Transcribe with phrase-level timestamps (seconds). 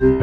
[0.00, 0.16] Dirty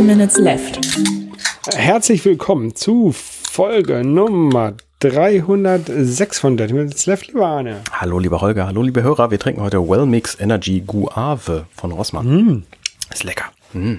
[0.00, 0.80] Minutes Left.
[1.76, 7.82] Herzlich willkommen zu Folge Nummer 306 von Dirty Minutes Left, lieber Arne.
[7.92, 9.30] Hallo, lieber Holger, hallo, liebe Hörer.
[9.30, 12.26] Wir trinken heute Wellmix Energy Guave von Rossmann.
[12.26, 12.62] Mm.
[13.12, 13.52] Ist lecker.
[13.74, 13.96] Mm.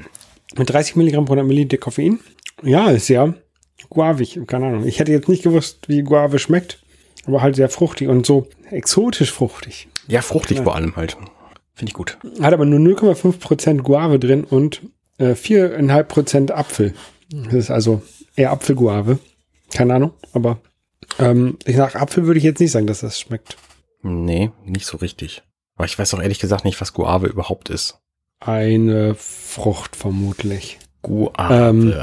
[0.57, 2.20] Mit 30 Milligramm pro 100 Milliliter Koffein.
[2.64, 3.34] Ja, ist ja
[3.89, 4.86] guavig, keine Ahnung.
[4.86, 6.84] Ich hätte jetzt nicht gewusst, wie Guave schmeckt,
[7.26, 9.88] aber halt sehr fruchtig und so exotisch fruchtig.
[10.08, 10.64] Ja, fruchtig Ja.
[10.64, 11.17] vor allem halt.
[11.73, 12.17] Finde ich gut.
[12.41, 14.81] Hat aber nur 0,5% Guave drin und
[15.17, 16.94] äh, 4,5% Apfel.
[17.31, 18.02] Das ist also
[18.36, 19.20] eher Apfelguave.
[19.73, 20.59] Keine Ahnung, aber
[21.20, 23.55] ähm, ich nach Apfel würde ich jetzt nicht sagen, dass das schmeckt.
[24.02, 25.41] Nee, nicht so richtig.
[25.76, 28.00] Aber ich weiß auch ehrlich gesagt nicht, was Guave überhaupt ist.
[28.39, 30.80] Eine Frucht vermutlich.
[31.02, 31.53] Guave.
[31.53, 31.94] Ähm.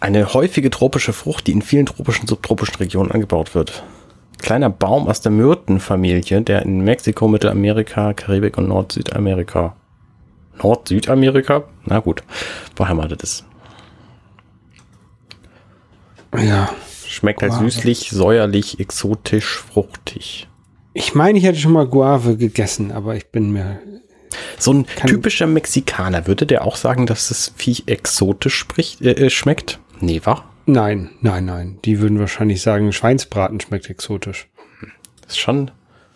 [0.00, 3.82] Eine häufige tropische Frucht, die in vielen tropischen, subtropischen Regionen angebaut wird.
[4.38, 9.76] Kleiner Baum aus der Myrtenfamilie, der in Mexiko, Mittelamerika, Karibik und Nord-Südamerika.
[10.60, 11.64] Nord-Südamerika?
[11.84, 12.22] Na gut,
[12.74, 13.44] beheimatet ist.
[16.36, 16.70] Ja.
[17.06, 20.48] Schmeckt halt süßlich, säuerlich, exotisch, fruchtig.
[20.94, 23.80] Ich meine, ich hätte schon mal Guave gegessen, aber ich bin mir.
[24.58, 29.12] So ein Kann- typischer Mexikaner, würde der auch sagen, dass das Viech exotisch spricht, äh,
[29.12, 29.80] äh, schmeckt?
[30.00, 30.44] Nee, wa?
[30.66, 31.78] Nein, nein, nein.
[31.84, 34.48] Die würden wahrscheinlich sagen, Schweinsbraten schmeckt exotisch.
[35.26, 35.70] Ist schon.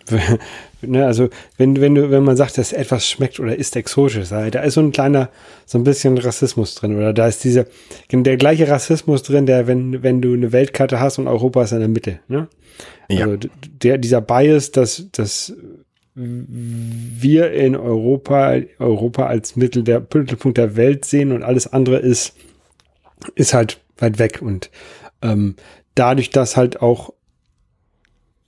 [0.83, 4.47] ne, also, wenn, wenn du, wenn man sagt, dass etwas schmeckt oder ist exotisch, da
[4.47, 5.31] ist so ein kleiner,
[5.65, 6.97] so ein bisschen Rassismus drin.
[6.97, 7.67] Oder da ist diese,
[8.11, 11.81] der gleiche Rassismus drin, der, wenn, wenn du eine Weltkarte hast und Europa ist in
[11.81, 12.49] der Mitte, ne?
[13.09, 13.27] Ja.
[13.27, 13.49] Also
[13.83, 15.55] der, dieser Bias, dass, dass
[16.17, 22.35] wir in Europa, Europa als Mittel der Mittelpunkt der Welt sehen und alles andere ist,
[23.35, 24.41] ist halt weit weg.
[24.41, 24.71] Und
[25.21, 25.57] ähm,
[25.95, 27.13] dadurch, dass halt auch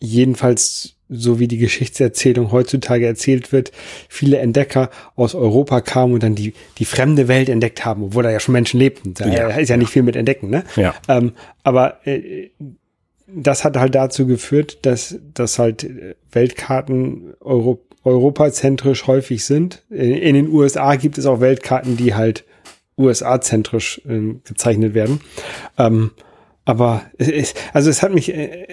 [0.01, 3.73] jedenfalls so wie die Geschichtserzählung heutzutage erzählt wird,
[4.09, 8.31] viele Entdecker aus Europa kamen und dann die, die fremde Welt entdeckt haben, obwohl da
[8.31, 9.15] ja schon Menschen lebten.
[9.15, 10.65] Da Ja, ist ja, nicht viel mit Entdecken, ne?
[10.77, 10.95] Ja.
[11.09, 12.51] Ähm, aber äh,
[13.33, 19.85] das hat halt dazu geführt, dass, dass halt äh, Weltkarten Euro, europazentrisch häufig sind.
[19.91, 22.45] In, in den USA gibt es auch Weltkarten, die halt
[22.97, 25.21] USA-zentrisch äh, gezeichnet werden.
[25.77, 26.11] Ähm,
[26.65, 28.67] aber es, also es hat mich, äh, äh,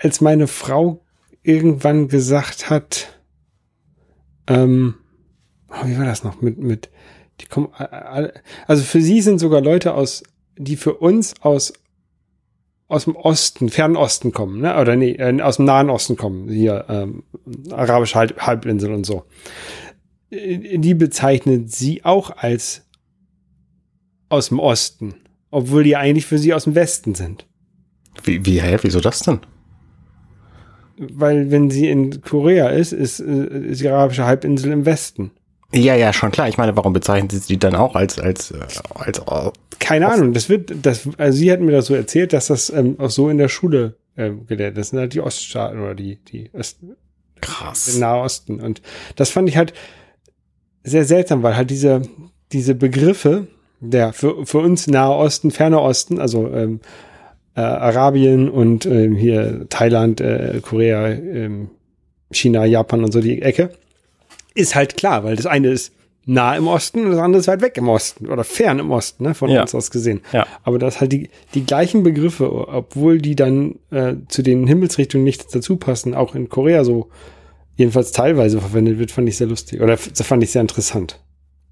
[0.00, 1.00] als meine Frau
[1.42, 3.18] irgendwann gesagt hat,
[4.46, 4.94] ähm,
[5.70, 6.90] oh, wie war das noch mit, mit,
[7.40, 7.84] die kommen, a-
[8.20, 8.32] a-
[8.66, 10.22] also für sie sind sogar Leute aus,
[10.56, 11.72] die für uns aus
[12.92, 14.78] aus dem Osten, fernen Osten kommen, ne?
[14.78, 17.22] Oder nee, äh, aus dem Nahen Osten kommen, hier ähm,
[17.70, 19.24] arabische Halb Halbinsel und so.
[20.30, 22.86] Äh, Die bezeichnet sie auch als
[24.28, 25.14] aus dem Osten,
[25.50, 27.46] obwohl die eigentlich für sie aus dem Westen sind.
[28.24, 29.40] Wie, wie, hä, wieso das denn?
[30.98, 35.30] Weil wenn sie in Korea ist, ist, äh, ist die arabische Halbinsel im Westen.
[35.74, 36.48] Ja, ja, schon klar.
[36.48, 38.58] Ich meine, warum bezeichnen sie die dann auch als, als, äh,
[38.94, 42.48] als, äh, Keine Ahnung, das wird, das, also sie hat mir das so erzählt, dass
[42.48, 44.78] das ähm, auch so in der Schule ähm, gelehrt ist.
[44.78, 46.78] Das sind halt die Oststaaten oder die, die Ost,
[47.40, 47.96] krass.
[47.98, 48.60] Nahosten.
[48.60, 48.82] Und
[49.16, 49.72] das fand ich halt
[50.84, 52.02] sehr seltsam, weil halt diese,
[52.52, 53.46] diese Begriffe,
[53.80, 56.80] der für, für uns Nahe Osten, Ferner Osten, also ähm,
[57.54, 61.70] äh, Arabien und ähm, hier Thailand, äh, Korea, ähm,
[62.30, 63.70] China, Japan und so die Ecke,
[64.54, 65.92] ist halt klar, weil das eine ist
[66.24, 69.24] nah im Osten und das andere ist weit weg im Osten oder fern im Osten,
[69.24, 69.62] ne, von Ja.
[69.62, 70.20] uns aus gesehen.
[70.32, 70.46] Ja.
[70.62, 75.52] Aber das halt die, die gleichen Begriffe, obwohl die dann äh, zu den Himmelsrichtungen nicht
[75.52, 77.08] dazu passen, auch in Korea so
[77.74, 79.80] jedenfalls teilweise verwendet wird, fand ich sehr lustig.
[79.80, 81.18] Oder fand ich sehr interessant.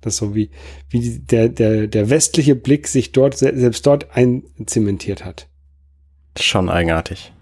[0.01, 0.51] Das so wie,
[0.89, 5.47] wie der, der, der westliche Blick sich dort, se- selbst dort einzementiert hat.
[6.41, 7.33] Schon eigenartig.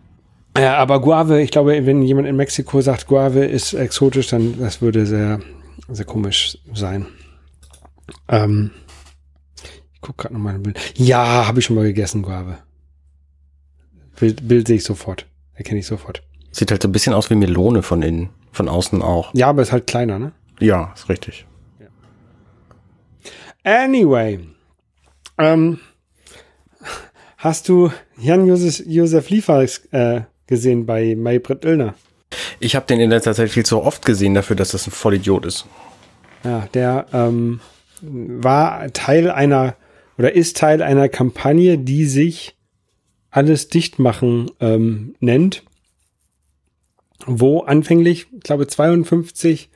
[0.58, 4.82] Ja, aber Guave, ich glaube, wenn jemand in Mexiko sagt, Guave ist exotisch, dann das
[4.82, 5.40] würde sehr,
[5.88, 7.06] sehr komisch sein.
[8.28, 8.72] Ähm,
[9.94, 10.78] ich gucke gerade nochmal ein Bild.
[10.96, 12.58] Ja, habe ich schon mal gegessen, Guave.
[14.18, 15.26] Bild, Bild sehe ich sofort.
[15.54, 16.22] Erkenne ich sofort.
[16.50, 19.32] Sieht halt so ein bisschen aus wie Melone von innen, von außen auch.
[19.34, 20.32] Ja, aber ist halt kleiner, ne?
[20.60, 21.46] Ja, ist richtig.
[23.62, 24.40] Anyway.
[25.36, 25.78] Ähm,
[27.36, 31.94] hast du Jan-Josef Josef Liefers äh, gesehen bei Maybrit Illner?
[32.60, 35.46] Ich habe den in letzter Zeit viel zu oft gesehen dafür, dass das ein Vollidiot
[35.46, 35.66] ist.
[36.44, 37.60] Ja, der ähm,
[38.00, 39.76] war Teil einer
[40.18, 42.56] oder ist Teil einer Kampagne, die sich
[43.30, 45.62] alles dicht machen ähm, nennt,
[47.26, 49.70] wo anfänglich, ich glaube, 52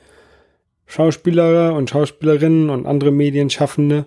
[0.85, 4.05] Schauspieler und Schauspielerinnen und andere Medienschaffende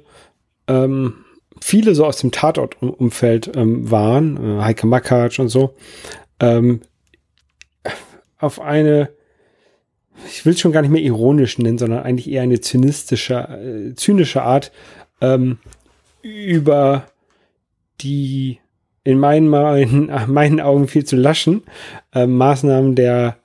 [0.68, 1.24] ähm,
[1.60, 5.74] viele so aus dem Tatortumfeld ähm, waren, äh, Heike Makatsch und so,
[6.40, 6.80] ähm,
[8.38, 9.10] auf eine,
[10.28, 13.94] ich will es schon gar nicht mehr ironisch nennen, sondern eigentlich eher eine zynistische, äh,
[13.94, 14.72] zynische Art
[15.20, 15.58] ähm,
[16.22, 17.06] über
[18.00, 18.58] die
[19.04, 21.62] in meinen, meinen, meinen Augen viel zu laschen
[22.14, 23.38] äh, Maßnahmen der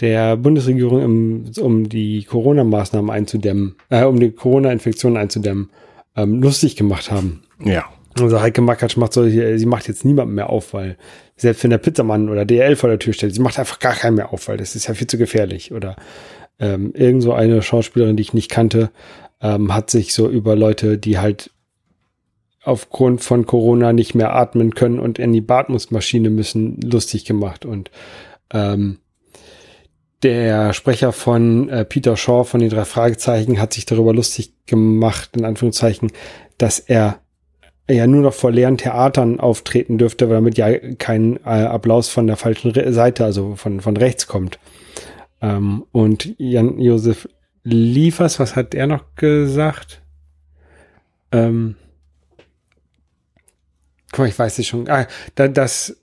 [0.00, 5.70] der Bundesregierung, im, um die Corona-Maßnahmen einzudämmen, äh, um die Corona-Infektion einzudämmen,
[6.16, 7.44] ähm, lustig gemacht haben.
[7.64, 7.84] Ja.
[8.18, 10.98] Also Heike Makatsch macht so, sie macht jetzt niemanden mehr auf, weil
[11.36, 14.16] selbst wenn der Pizzamann oder DL vor der Tür steht, sie macht einfach gar keinen
[14.16, 15.72] mehr auf, weil das ist ja viel zu gefährlich.
[15.72, 15.96] Oder
[16.58, 18.90] ähm, irgend so eine Schauspielerin, die ich nicht kannte,
[19.40, 21.50] ähm, hat sich so über Leute, die halt
[22.64, 27.64] aufgrund von Corona nicht mehr atmen können und in die Beatmungsmaschine müssen, lustig gemacht.
[27.64, 27.90] Und
[28.52, 28.98] ähm,
[30.22, 35.30] der Sprecher von äh, Peter Shaw von den drei Fragezeichen hat sich darüber lustig gemacht,
[35.36, 36.12] in Anführungszeichen,
[36.58, 37.21] dass er
[37.88, 42.26] ja nur noch vor leeren Theatern auftreten dürfte, weil damit ja kein äh, Applaus von
[42.26, 44.58] der falschen Seite, also von, von rechts kommt.
[45.40, 47.28] Ähm, und Jan-Josef
[47.64, 50.00] Liefers, was hat er noch gesagt?
[51.30, 51.76] Ähm,
[54.10, 54.88] guck mal, ich weiß es schon.
[54.88, 55.96] Ah, da, das,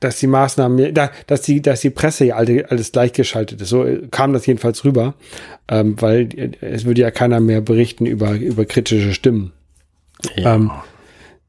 [0.00, 3.68] dass die Maßnahmen, da, dass die, dass die Presse ja alle, alles gleichgeschaltet ist.
[3.68, 5.14] So kam das jedenfalls rüber,
[5.68, 6.28] ähm, weil
[6.60, 9.52] es würde ja keiner mehr berichten über, über kritische Stimmen.
[10.36, 10.54] Ja.
[10.54, 10.70] Ähm,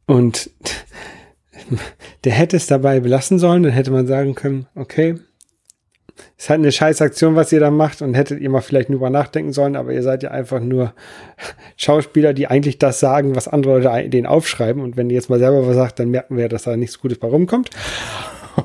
[0.06, 0.50] und
[2.24, 5.16] der hätte es dabei belassen sollen, dann hätte man sagen können, okay,
[6.38, 8.89] es ist halt eine scheiß Aktion, was ihr da macht und hättet ihr mal vielleicht
[8.89, 10.94] nur über nachdenken sollen, aber ihr seid ja einfach nur
[11.77, 15.39] Schauspieler, die eigentlich das sagen, was andere Leute denen aufschreiben und wenn ihr jetzt mal
[15.39, 17.69] selber was sagt, dann merken wir, dass da nichts Gutes bei rumkommt.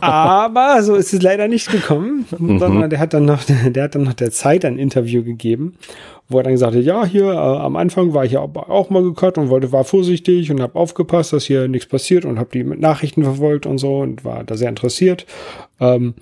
[0.01, 2.59] Aber so ist es leider nicht gekommen, mhm.
[2.59, 5.77] sondern der hat dann noch, der hat dann noch der Zeit ein Interview gegeben,
[6.29, 9.03] wo er dann gesagt hat, ja, hier äh, am Anfang war ich ja auch mal
[9.03, 12.65] gecut und wollte, war vorsichtig und habe aufgepasst, dass hier nichts passiert und habe die
[12.65, 15.27] mit Nachrichten verfolgt und so und war da sehr interessiert.
[15.81, 16.15] Ähm,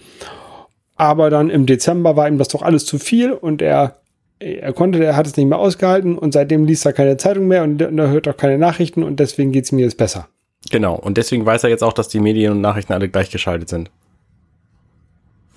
[0.96, 3.96] aber dann im Dezember war ihm das doch alles zu viel und er
[4.42, 7.62] er konnte, er hat es nicht mehr ausgehalten und seitdem liest er keine Zeitung mehr
[7.62, 10.28] und, und er hört auch keine Nachrichten und deswegen geht es mir jetzt besser.
[10.70, 13.90] Genau, und deswegen weiß er jetzt auch, dass die Medien und Nachrichten alle gleichgeschaltet sind.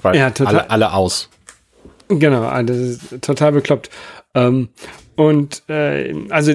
[0.02, 1.30] Weil ja, total, alle, alle aus.
[2.08, 3.90] Genau, ah, das ist total bekloppt.
[4.34, 4.70] Ähm,
[5.16, 6.54] und äh, also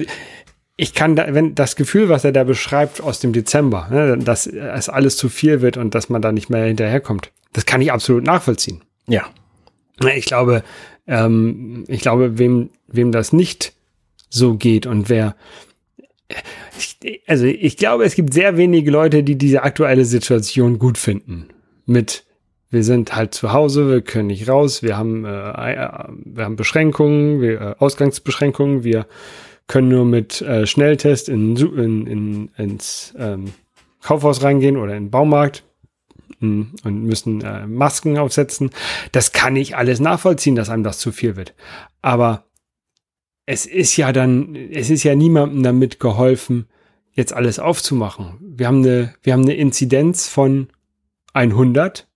[0.77, 4.47] ich kann da, wenn das Gefühl, was er da beschreibt aus dem Dezember, ne, dass
[4.47, 7.91] es alles zu viel wird und dass man da nicht mehr hinterherkommt, das kann ich
[7.91, 8.81] absolut nachvollziehen.
[9.07, 9.25] Ja.
[10.15, 10.63] Ich glaube,
[11.07, 13.73] ähm, ich glaube, wem, wem das nicht
[14.29, 15.35] so geht und wer
[17.27, 21.47] also ich glaube, es gibt sehr wenige Leute, die diese aktuelle Situation gut finden.
[21.85, 22.25] Mit
[22.71, 26.55] wir sind halt zu Hause, wir können nicht raus, wir haben, äh, äh wir haben
[26.55, 29.05] Beschränkungen, wir, äh, Ausgangsbeschränkungen, wir
[29.67, 33.53] können nur mit äh, Schnelltest in, in, in, ins ähm,
[34.01, 35.63] Kaufhaus reingehen oder in den Baumarkt
[36.39, 38.71] mm, und müssen äh, Masken aufsetzen.
[39.11, 41.53] Das kann ich alles nachvollziehen, dass einem das zu viel wird.
[42.01, 42.45] Aber
[43.45, 46.67] es ist ja dann, es ist ja niemandem damit geholfen,
[47.13, 48.37] jetzt alles aufzumachen.
[48.39, 50.67] Wir haben eine, wir haben eine Inzidenz von
[51.33, 52.07] 100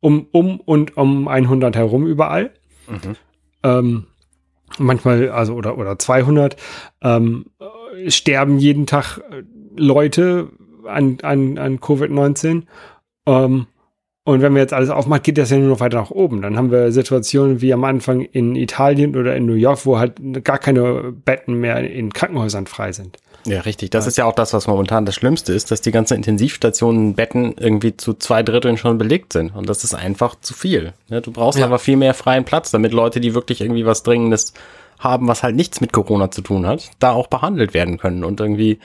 [0.00, 2.52] um, um und um 100 herum überall.
[2.88, 3.16] Mhm.
[3.62, 4.06] Ähm,
[4.78, 6.56] manchmal, also oder, oder 200,
[7.02, 7.46] ähm,
[8.08, 9.20] sterben jeden Tag
[9.76, 10.50] Leute
[10.86, 12.62] an, an, an Covid-19.
[13.26, 13.66] Ähm,
[14.26, 16.42] und wenn wir jetzt alles aufmachen, geht das ja nur noch weiter nach oben.
[16.42, 20.14] Dann haben wir Situationen wie am Anfang in Italien oder in New York, wo halt
[20.42, 23.18] gar keine Betten mehr in Krankenhäusern frei sind.
[23.44, 23.90] Ja, richtig.
[23.90, 27.54] Das ist ja auch das, was momentan das Schlimmste ist, dass die ganzen Intensivstationen Betten
[27.56, 29.54] irgendwie zu zwei Dritteln schon belegt sind.
[29.54, 30.92] Und das ist einfach zu viel.
[31.08, 31.64] Du brauchst ja.
[31.64, 34.54] aber viel mehr freien Platz, damit Leute, die wirklich irgendwie was Dringendes
[34.98, 38.40] haben, was halt nichts mit Corona zu tun hat, da auch behandelt werden können und
[38.40, 38.80] irgendwie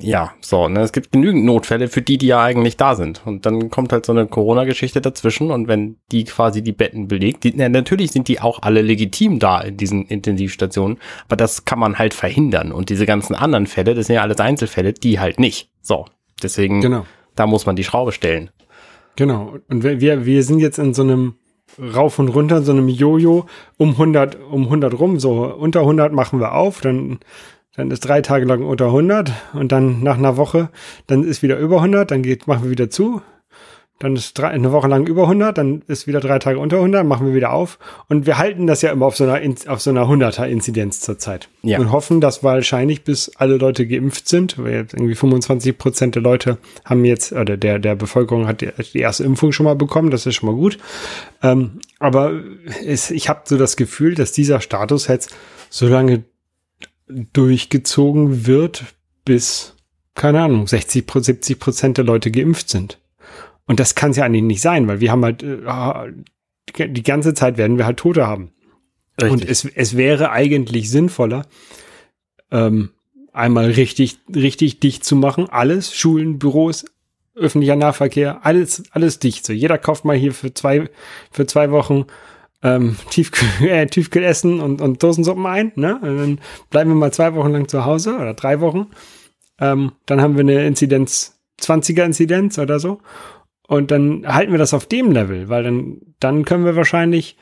[0.00, 3.22] ja, so, ne, es gibt genügend Notfälle für die, die ja eigentlich da sind.
[3.24, 7.44] Und dann kommt halt so eine Corona-Geschichte dazwischen und wenn die quasi die Betten belegt,
[7.44, 11.78] die, na, natürlich sind die auch alle legitim da in diesen Intensivstationen, aber das kann
[11.78, 12.72] man halt verhindern.
[12.72, 15.70] Und diese ganzen anderen Fälle, das sind ja alles Einzelfälle, die halt nicht.
[15.80, 16.06] So,
[16.42, 17.06] deswegen, genau.
[17.36, 18.50] da muss man die Schraube stellen.
[19.14, 19.58] Genau.
[19.68, 21.34] Und wir, wir sind jetzt in so einem
[21.78, 26.40] rauf und runter, so einem Jojo um 100, um 100 rum, so unter 100 machen
[26.40, 27.20] wir auf, dann
[27.74, 30.68] dann ist drei Tage lang unter 100 und dann nach einer Woche,
[31.06, 33.22] dann ist wieder über 100, dann geht, machen wir wieder zu.
[33.98, 37.06] Dann ist drei, eine Woche lang über 100, dann ist wieder drei Tage unter 100,
[37.06, 37.78] machen wir wieder auf.
[38.08, 41.48] Und wir halten das ja immer auf so einer, auf so einer 100er Inzidenz zurzeit.
[41.62, 41.78] Ja.
[41.78, 46.22] Und hoffen, dass wahrscheinlich bis alle Leute geimpft sind, weil jetzt irgendwie 25 Prozent der
[46.22, 50.10] Leute haben jetzt, oder der, der Bevölkerung hat die, die erste Impfung schon mal bekommen,
[50.10, 50.78] das ist schon mal gut.
[51.40, 52.32] Ähm, aber
[52.84, 55.32] es, ich habe so das Gefühl, dass dieser Status jetzt
[55.70, 56.24] so lange
[57.32, 58.84] durchgezogen wird,
[59.24, 59.76] bis,
[60.14, 62.98] keine Ahnung, 60, 70 Prozent der Leute geimpft sind.
[63.66, 67.34] Und das kann es ja eigentlich nicht sein, weil wir haben halt, äh, die ganze
[67.34, 68.52] Zeit werden wir halt Tote haben.
[69.20, 69.32] Richtig.
[69.32, 71.46] Und es, es wäre eigentlich sinnvoller,
[72.50, 72.90] ähm,
[73.32, 75.48] einmal richtig, richtig dicht zu machen.
[75.48, 76.84] Alles, Schulen, Büros,
[77.34, 79.46] öffentlicher Nahverkehr, alles, alles dicht.
[79.46, 80.88] So, jeder kauft mal hier für zwei,
[81.30, 82.06] für zwei Wochen
[82.62, 85.72] ähm, Tiefkühl, äh, Tiefkühlessen und, und Dosensuppen ein.
[85.74, 85.98] Ne?
[86.00, 86.40] Und dann
[86.70, 88.88] bleiben wir mal zwei Wochen lang zu Hause oder drei Wochen.
[89.60, 93.00] Ähm, dann haben wir eine Inzidenz, 20er Inzidenz oder so.
[93.66, 97.36] Und dann halten wir das auf dem Level, weil dann, dann können wir wahrscheinlich,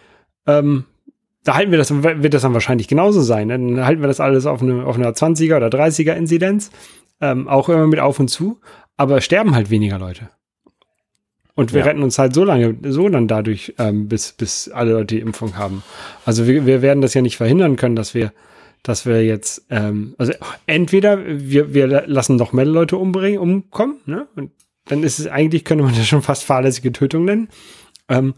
[0.47, 0.85] ähm,
[1.45, 3.49] da halten wir das, wird das dann wahrscheinlich genauso sein.
[3.49, 3.59] Ne?
[3.59, 6.71] Dann halten wir das alles auf, eine, auf einer 20er oder 30er Inzidenz,
[7.21, 8.61] ähm, auch immer mit auf und zu,
[8.97, 10.31] aber sterben halt weniger Leute.
[11.61, 11.89] Und wir ja.
[11.89, 15.59] retten uns halt so lange, so dann dadurch, ähm, bis, bis alle Leute die Impfung
[15.59, 15.83] haben.
[16.25, 18.33] Also wir, wir werden das ja nicht verhindern können, dass wir,
[18.83, 20.33] dass wir jetzt, ähm, also
[20.65, 24.27] entweder wir, wir lassen noch mehr Leute umbringen, umkommen, ne?
[24.37, 24.53] Und
[24.87, 27.51] dann ist es eigentlich, könnte man das schon fast fahrlässige Tötung nennen.
[28.09, 28.33] Ähm,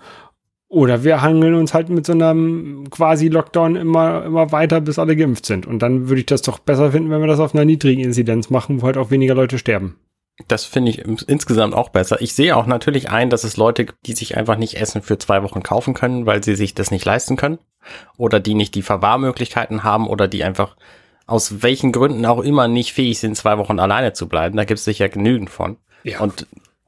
[0.67, 5.15] oder wir hangeln uns halt mit so einem quasi Lockdown immer, immer weiter, bis alle
[5.15, 5.65] geimpft sind.
[5.65, 8.51] Und dann würde ich das doch besser finden, wenn wir das auf einer niedrigen Inzidenz
[8.51, 9.95] machen, wo halt auch weniger Leute sterben.
[10.49, 12.21] Das finde ich insgesamt auch besser.
[12.21, 15.19] Ich sehe auch natürlich ein, dass es Leute gibt, die sich einfach nicht Essen für
[15.19, 17.59] zwei Wochen kaufen können, weil sie sich das nicht leisten können.
[18.17, 20.77] Oder die nicht die Verwahrmöglichkeiten haben oder die einfach
[21.27, 24.57] aus welchen Gründen auch immer nicht fähig sind, zwei Wochen alleine zu bleiben.
[24.57, 25.77] Da gibt es sicher genügend von.
[26.03, 26.21] Ja.
[26.21, 26.47] Und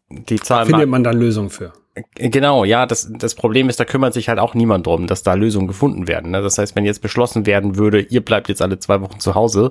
[0.08, 1.72] die Zahl findet man dann Lösungen für.
[2.16, 5.34] Genau, ja, das, das Problem ist, da kümmert sich halt auch niemand drum, dass da
[5.34, 6.32] Lösungen gefunden werden.
[6.32, 6.42] Ne?
[6.42, 9.70] Das heißt, wenn jetzt beschlossen werden würde, ihr bleibt jetzt alle zwei Wochen zu Hause,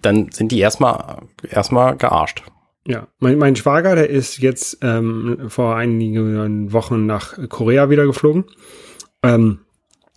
[0.00, 2.44] dann sind die erstmal erstmal gearscht.
[2.86, 8.44] Ja, mein, mein Schwager, der ist jetzt ähm, vor einigen Wochen nach Korea wieder geflogen.
[9.22, 9.60] Ähm,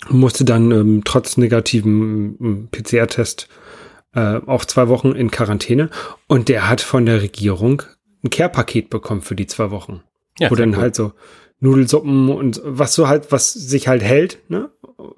[0.09, 3.47] musste dann ähm, trotz negativem ähm, PCR-Test
[4.13, 5.89] äh, auch zwei Wochen in Quarantäne.
[6.27, 7.83] Und der hat von der Regierung
[8.23, 10.03] ein Care-Paket bekommen für die zwei Wochen.
[10.39, 10.77] Ja, wo dann cool.
[10.77, 11.13] halt so
[11.59, 14.69] Nudelsuppen und was so halt, was sich halt hält, ne,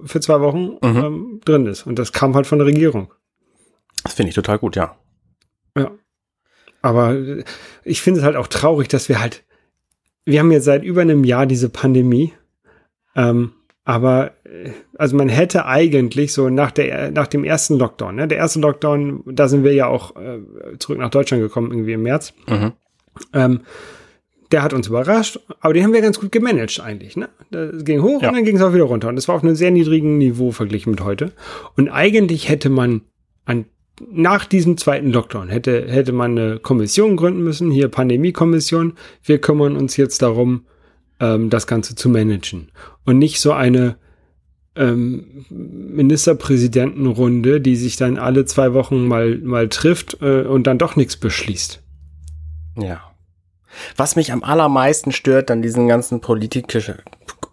[0.04, 0.98] für zwei Wochen mhm.
[0.98, 1.86] ähm, drin ist.
[1.86, 3.14] Und das kam halt von der Regierung.
[4.04, 4.96] Das finde ich total gut, ja.
[5.78, 5.92] Ja.
[6.82, 7.18] Aber
[7.84, 9.44] ich finde es halt auch traurig, dass wir halt,
[10.26, 12.34] wir haben jetzt seit über einem Jahr diese Pandemie.
[13.16, 14.34] Ähm, aber
[14.98, 19.24] also man hätte eigentlich so nach der nach dem ersten Lockdown, ne, der erste Lockdown,
[19.26, 20.40] da sind wir ja auch äh,
[20.78, 22.34] zurück nach Deutschland gekommen irgendwie im März.
[22.48, 22.74] Mhm.
[23.34, 23.62] Ähm,
[24.52, 27.18] der hat uns überrascht, aber den haben wir ganz gut gemanagt eigentlich.
[27.18, 27.30] Ne?
[27.52, 28.30] Das ging hoch ja.
[28.30, 29.08] und dann ging es auch wieder runter.
[29.08, 31.32] Und das war auf einem sehr niedrigen Niveau verglichen mit heute.
[31.76, 33.02] Und eigentlich hätte man
[33.46, 33.66] an
[34.12, 38.94] nach diesem zweiten Lockdown hätte, hätte man eine Kommission gründen müssen, hier Pandemiekommission.
[39.24, 40.66] Wir kümmern uns jetzt darum,
[41.20, 42.72] ähm, das Ganze zu managen.
[43.06, 43.98] Und nicht so eine
[44.76, 50.96] ähm, Ministerpräsidentenrunde, die sich dann alle zwei Wochen mal, mal trifft äh, und dann doch
[50.96, 51.82] nichts beschließt.
[52.78, 53.02] Ja.
[53.96, 56.96] Was mich am allermeisten stört an diesen ganzen politischen,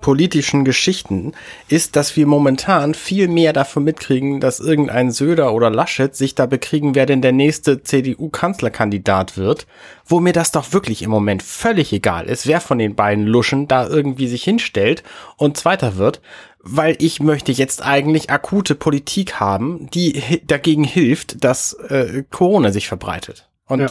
[0.07, 1.33] politischen Geschichten,
[1.67, 6.47] ist, dass wir momentan viel mehr davon mitkriegen, dass irgendein Söder oder Laschet sich da
[6.47, 9.67] bekriegen, wer denn der nächste CDU-Kanzlerkandidat wird,
[10.05, 13.67] wo mir das doch wirklich im Moment völlig egal ist, wer von den beiden Luschen
[13.67, 15.03] da irgendwie sich hinstellt
[15.39, 16.21] und Zweiter wird,
[16.61, 22.87] weil ich möchte jetzt eigentlich akute Politik haben, die dagegen hilft, dass äh, Corona sich
[22.87, 23.49] verbreitet.
[23.67, 23.89] Und ja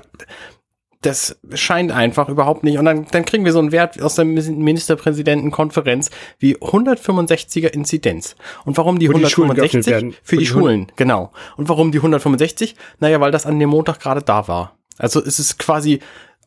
[1.05, 2.79] das scheint einfach überhaupt nicht.
[2.79, 6.09] Und dann, dann kriegen wir so einen Wert aus der Ministerpräsidentenkonferenz
[6.39, 8.35] wie 165er Inzidenz.
[8.65, 9.85] Und warum die Wo 165?
[9.85, 11.31] Die für die, die Schulen, genau.
[11.57, 12.75] Und warum die 165?
[13.00, 14.77] Naja, weil das an dem Montag gerade da war.
[14.97, 16.00] Also es ist quasi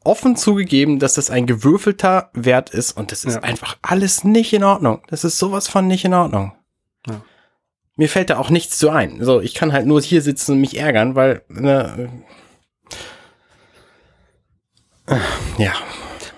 [0.05, 3.43] offen zugegeben, dass das ein gewürfelter Wert ist und das ist ja.
[3.43, 5.03] einfach alles nicht in Ordnung.
[5.09, 6.53] Das ist sowas von nicht in Ordnung.
[7.07, 7.21] Ja.
[7.97, 9.23] Mir fällt da auch nichts zu ein.
[9.23, 12.11] So, ich kann halt nur hier sitzen und mich ärgern, weil ne,
[15.59, 15.73] ja.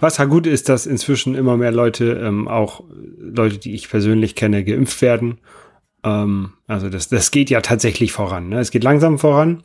[0.01, 2.83] Was halt gut ist, dass inzwischen immer mehr Leute, ähm, auch
[3.19, 5.39] Leute, die ich persönlich kenne, geimpft werden.
[6.03, 8.49] Ähm, also das, das geht ja tatsächlich voran.
[8.49, 8.61] Ne?
[8.61, 9.63] Es geht langsam voran.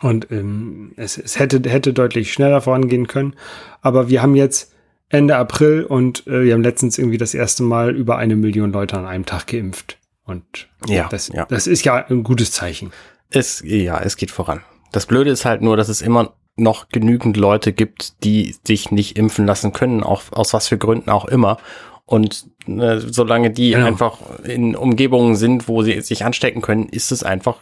[0.00, 3.34] Und ähm, es, es hätte, hätte deutlich schneller vorangehen können.
[3.80, 4.72] Aber wir haben jetzt
[5.08, 8.96] Ende April und äh, wir haben letztens irgendwie das erste Mal über eine Million Leute
[8.96, 9.98] an einem Tag geimpft.
[10.24, 11.46] Und ja, das, ja.
[11.46, 12.92] das ist ja ein gutes Zeichen.
[13.30, 14.60] Es, ja, es geht voran.
[14.92, 19.16] Das Blöde ist halt nur, dass es immer noch genügend Leute gibt, die sich nicht
[19.16, 21.58] impfen lassen können, auch aus was für Gründen auch immer.
[22.06, 23.86] Und äh, solange die genau.
[23.86, 27.58] einfach in Umgebungen sind, wo sie sich anstecken können, ist es einfach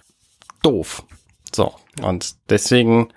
[0.62, 1.04] doof.
[1.54, 1.74] So.
[2.02, 3.08] Und deswegen,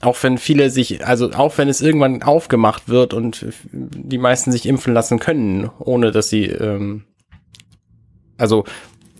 [0.00, 4.66] auch wenn viele sich, also auch wenn es irgendwann aufgemacht wird und die meisten sich
[4.66, 7.04] impfen lassen können, ohne dass sie, ähm,
[8.38, 8.64] also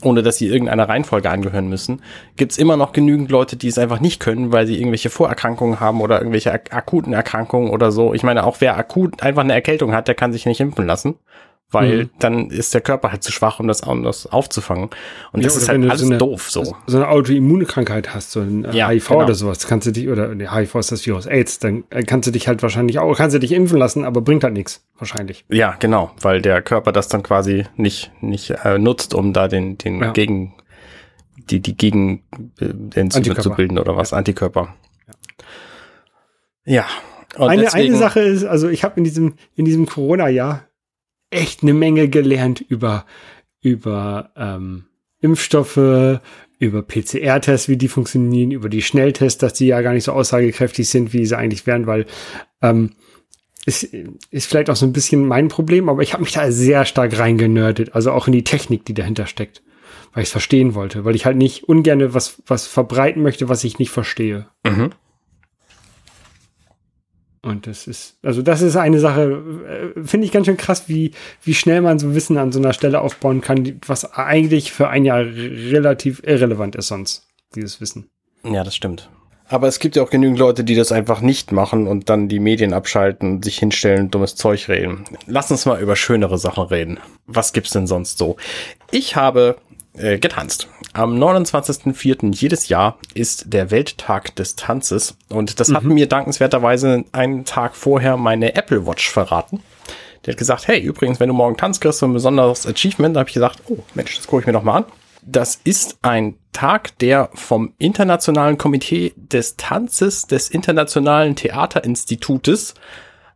[0.03, 2.03] ohne dass sie irgendeiner Reihenfolge angehören müssen,
[2.37, 6.01] gibt's immer noch genügend Leute, die es einfach nicht können, weil sie irgendwelche Vorerkrankungen haben
[6.01, 8.15] oder irgendwelche ak akuten Erkrankungen oder so.
[8.15, 11.17] Ich meine, auch wer akut einfach eine Erkältung hat, der kann sich nicht impfen lassen
[11.71, 12.11] weil mhm.
[12.21, 14.91] dann ist der Körper halt zu schwach, um das, um das aufzufangen.
[15.33, 16.77] Und ja, das ist halt alles so eine, doof so.
[16.87, 19.25] So eine Autoimmunkrankheit hast, so ein ja, HIV genau.
[19.25, 22.29] oder sowas, kannst du dich, oder nee, HIV ist das Virus AIDS, dann äh, kannst
[22.29, 25.45] du dich halt wahrscheinlich auch, kannst du dich impfen lassen, aber bringt halt nichts, wahrscheinlich.
[25.49, 29.77] Ja, genau, weil der Körper das dann quasi nicht, nicht äh, nutzt, um da den,
[29.77, 30.13] den ja.
[30.13, 30.55] Gegen,
[31.51, 32.23] die, die Gegen
[32.61, 34.75] äh, zu bilden oder was, Antikörper.
[36.65, 36.85] Ja.
[37.37, 40.66] Und eine, deswegen, eine Sache ist, also ich habe in diesem, in diesem Corona-Jahr
[41.37, 43.05] echt eine Menge gelernt über,
[43.61, 44.87] über ähm,
[45.21, 46.21] Impfstoffe,
[46.59, 50.89] über PCR-Tests, wie die funktionieren, über die Schnelltests, dass die ja gar nicht so aussagekräftig
[50.89, 52.07] sind, wie sie eigentlich wären, weil
[52.63, 52.93] ähm,
[53.67, 53.85] ist,
[54.31, 57.19] ist vielleicht auch so ein bisschen mein Problem, aber ich habe mich da sehr stark
[57.19, 59.63] reingenördet, also auch in die Technik, die dahinter steckt,
[60.13, 63.65] weil ich es verstehen wollte, weil ich halt nicht ungern was, was verbreiten möchte, was
[63.65, 64.47] ich nicht verstehe.
[64.65, 64.91] Mhm.
[67.47, 71.13] Und das ist, also das ist eine Sache, äh, finde ich ganz schön krass, wie,
[71.45, 75.05] wie schnell man so Wissen an so einer Stelle aufbauen kann, was eigentlich für ein
[75.05, 78.11] Jahr relativ irrelevant ist sonst, dieses Wissen.
[78.43, 79.09] Ja, das stimmt.
[79.49, 82.41] Aber es gibt ja auch genügend Leute, die das einfach nicht machen und dann die
[82.41, 85.05] Medien abschalten, sich hinstellen und dummes Zeug reden.
[85.29, 86.99] Lass uns mal über schönere Sachen reden.
[87.27, 88.37] Was gibt's denn sonst so?
[88.91, 89.57] Ich habe
[89.99, 90.69] äh, getanzt.
[90.93, 92.35] Am 29.04.
[92.35, 95.77] jedes Jahr ist der Welttag des Tanzes und das mhm.
[95.77, 99.63] hat mir dankenswerterweise einen Tag vorher meine Apple Watch verraten.
[100.25, 103.15] Der hat gesagt, hey, übrigens, wenn du morgen tanzt, kriegst du ein besonderes Achievement.
[103.15, 104.85] Da habe ich gesagt, oh Mensch, das gucke ich mir doch mal an.
[105.23, 112.75] Das ist ein Tag, der vom Internationalen Komitee des Tanzes des Internationalen Theaterinstitutes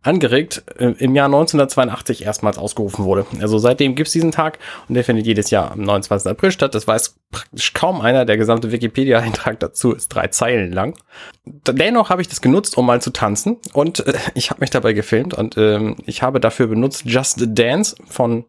[0.03, 3.27] angeregt äh, im Jahr 1982 erstmals ausgerufen wurde.
[3.41, 6.31] Also seitdem gibt's diesen Tag und der findet jedes Jahr am 29.
[6.31, 6.75] April statt.
[6.75, 8.25] Das weiß praktisch kaum einer.
[8.25, 10.97] Der gesamte Wikipedia-Eintrag dazu ist drei Zeilen lang.
[11.45, 14.93] Dennoch habe ich das genutzt, um mal zu tanzen und äh, ich habe mich dabei
[14.93, 18.45] gefilmt und ähm, ich habe dafür benutzt Just Dance von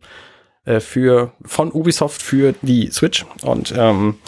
[0.65, 4.19] äh, für von Ubisoft für die Switch und ähm,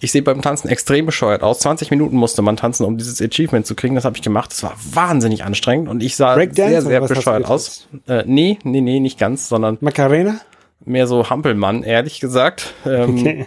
[0.00, 1.60] ich sehe beim Tanzen extrem bescheuert aus.
[1.60, 3.94] 20 Minuten musste man tanzen, um dieses Achievement zu kriegen.
[3.94, 4.50] Das habe ich gemacht.
[4.50, 7.86] Das war wahnsinnig anstrengend und ich sah sehr, sehr bescheuert aus.
[8.08, 10.40] Äh, nee, nee, nee, nicht ganz, sondern Macarena?
[10.84, 12.72] Mehr so Hampelmann, ehrlich gesagt.
[12.86, 13.46] Ähm, okay.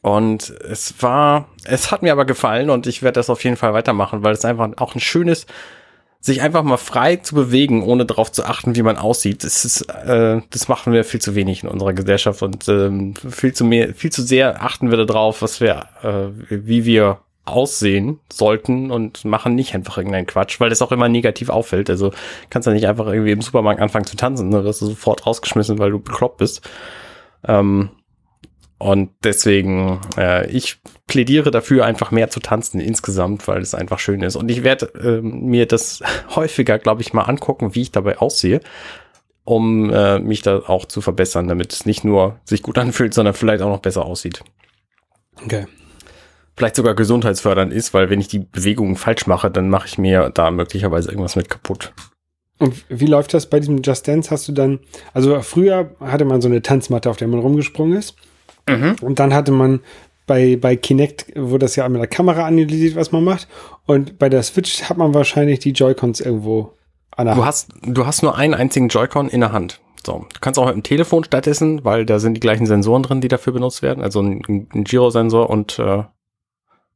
[0.00, 3.74] Und es war, es hat mir aber gefallen und ich werde das auf jeden Fall
[3.74, 5.46] weitermachen, weil es einfach auch ein schönes,
[6.26, 9.82] sich einfach mal frei zu bewegen, ohne darauf zu achten, wie man aussieht, das ist,
[9.82, 13.94] äh, das machen wir viel zu wenig in unserer Gesellschaft und ähm, viel zu mehr,
[13.94, 19.54] viel zu sehr achten wir darauf, was wir, äh, wie wir aussehen sollten und machen
[19.54, 21.88] nicht einfach irgendeinen Quatsch, weil das auch immer negativ auffällt.
[21.88, 22.10] Also
[22.50, 24.64] kannst du nicht einfach irgendwie im Supermarkt anfangen zu tanzen, ne?
[24.64, 26.68] wirst du sofort rausgeschmissen, weil du bekloppt bist.
[27.46, 27.90] Ähm,
[28.78, 34.22] und deswegen, äh, ich plädiere dafür, einfach mehr zu tanzen insgesamt, weil es einfach schön
[34.22, 34.36] ist.
[34.36, 36.02] Und ich werde äh, mir das
[36.36, 38.60] häufiger, glaube ich, mal angucken, wie ich dabei aussehe,
[39.44, 43.34] um äh, mich da auch zu verbessern, damit es nicht nur sich gut anfühlt, sondern
[43.34, 44.42] vielleicht auch noch besser aussieht.
[45.42, 45.66] Okay.
[46.54, 50.30] Vielleicht sogar gesundheitsfördernd ist, weil wenn ich die Bewegungen falsch mache, dann mache ich mir
[50.30, 51.92] da möglicherweise irgendwas mit kaputt.
[52.58, 54.30] Und wie läuft das bei diesem Just Dance?
[54.30, 54.80] Hast du dann,
[55.12, 58.16] also früher hatte man so eine Tanzmatte, auf der man rumgesprungen ist.
[58.68, 58.96] Mhm.
[59.00, 59.80] Und dann hatte man
[60.26, 63.48] bei, bei Kinect, wo das ja mit der Kamera analysiert, was man macht.
[63.86, 66.72] Und bei der Switch hat man wahrscheinlich die Joy-Cons irgendwo
[67.16, 67.48] an der du Hand.
[67.48, 69.80] Hast, du hast nur einen einzigen Joy-Con in der Hand.
[70.04, 70.26] So.
[70.32, 73.28] Du kannst auch mit dem Telefon stattdessen, weil da sind die gleichen Sensoren drin, die
[73.28, 74.02] dafür benutzt werden.
[74.02, 76.04] Also ein, ein Gyrosensor und äh,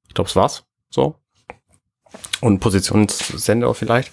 [0.08, 0.64] ich glaube, es war's.
[0.90, 1.14] So.
[2.40, 4.12] Und Positionssensor vielleicht.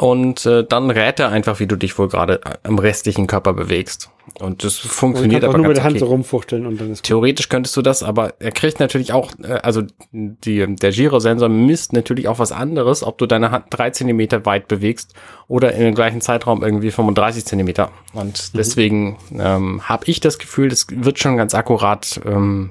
[0.00, 4.08] Und äh, dann rät er einfach, wie du dich wohl gerade am restlichen Körper bewegst.
[4.38, 6.00] Und das funktioniert aber nur ganz mit der Hand okay.
[6.00, 7.50] so rumfuchteln und dann ist Theoretisch gut.
[7.50, 9.82] könntest du das, aber er kriegt natürlich auch, äh, also
[10.12, 14.68] die, der Girosensor misst natürlich auch was anderes, ob du deine Hand drei Zentimeter weit
[14.68, 15.12] bewegst
[15.48, 17.90] oder in dem gleichen Zeitraum irgendwie 35 Zentimeter.
[18.14, 18.56] Und mhm.
[18.56, 22.70] deswegen ähm, habe ich das Gefühl, das wird schon ganz akkurat ähm,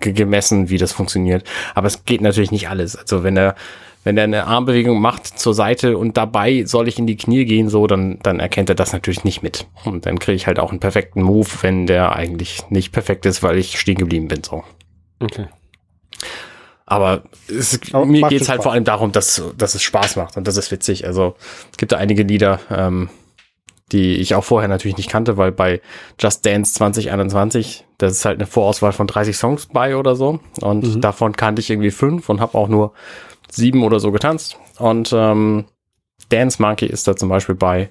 [0.00, 1.44] gemessen, wie das funktioniert.
[1.74, 2.96] Aber es geht natürlich nicht alles.
[2.96, 3.56] Also wenn er
[4.06, 7.68] wenn er eine Armbewegung macht zur Seite und dabei soll ich in die Knie gehen,
[7.68, 9.66] so, dann, dann erkennt er das natürlich nicht mit.
[9.84, 13.42] Und dann kriege ich halt auch einen perfekten Move, wenn der eigentlich nicht perfekt ist,
[13.42, 14.62] weil ich stehen geblieben bin, so.
[15.18, 15.46] Okay.
[16.86, 18.62] Aber, es, Aber mir geht es halt Spaß.
[18.62, 21.04] vor allem darum, dass, dass es Spaß macht und das ist witzig.
[21.04, 21.34] Also
[21.72, 23.10] es gibt da einige Lieder, ähm,
[23.90, 25.80] die ich auch vorher natürlich nicht kannte, weil bei
[26.20, 30.38] Just Dance 2021, das ist halt eine Vorauswahl von 30 Songs bei oder so.
[30.60, 31.00] Und mhm.
[31.00, 32.92] davon kannte ich irgendwie fünf und habe auch nur
[33.50, 34.58] sieben oder so getanzt.
[34.78, 35.66] Und ähm,
[36.28, 37.90] Dance Monkey ist da zum Beispiel bei.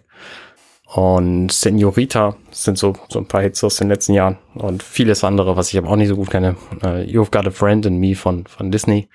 [0.87, 5.57] Und Senorita sind so, so ein paar Hits aus den letzten Jahren und vieles andere,
[5.57, 6.55] was ich aber auch nicht so gut kenne.
[6.83, 9.09] Uh, You've Got a Friend in Me von, von Disney.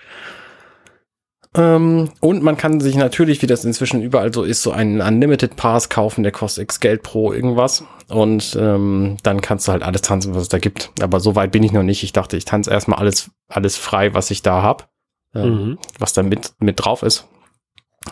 [1.56, 5.56] Ähm, und man kann sich natürlich, wie das inzwischen überall so ist, so einen Unlimited
[5.56, 7.84] Pass kaufen, der kostet X Geld pro irgendwas.
[8.08, 10.90] Und ähm, dann kannst du halt alles tanzen, was es da gibt.
[11.00, 12.02] Aber so weit bin ich noch nicht.
[12.02, 14.89] Ich dachte, ich tanze erstmal alles, alles frei, was ich da hab,
[15.32, 15.78] mhm.
[15.98, 17.26] was da mit, mit drauf ist.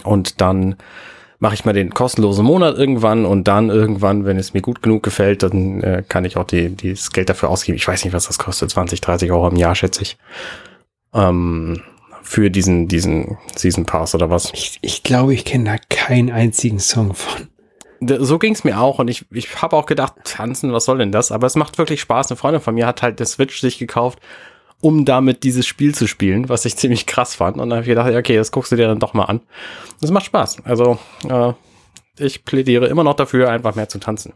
[0.04, 0.76] Und dann
[1.38, 5.02] mache ich mal den kostenlosen Monat irgendwann und dann irgendwann, wenn es mir gut genug
[5.02, 7.76] gefällt, dann äh, kann ich auch die, die das Geld dafür ausgeben.
[7.76, 10.18] Ich weiß nicht, was das kostet, 20, 30 Euro im Jahr, schätze ich.
[11.14, 11.82] Ähm,
[12.22, 14.52] für diesen, diesen Season Pass oder was.
[14.52, 17.48] Ich, ich glaube, ich kenne da keinen einzigen Song von.
[18.00, 21.32] So ging's mir auch und ich, ich habe auch gedacht, tanzen, was soll denn das?
[21.32, 22.30] Aber es macht wirklich Spaß.
[22.30, 24.20] Eine Freundin von mir hat halt das Switch sich gekauft,
[24.80, 27.56] um damit dieses Spiel zu spielen, was ich ziemlich krass fand.
[27.58, 29.40] Und dann habe ich gedacht, okay, das guckst du dir dann doch mal an.
[30.00, 30.58] Das macht Spaß.
[30.64, 31.52] Also äh,
[32.18, 34.32] ich plädiere immer noch dafür, einfach mehr zu tanzen.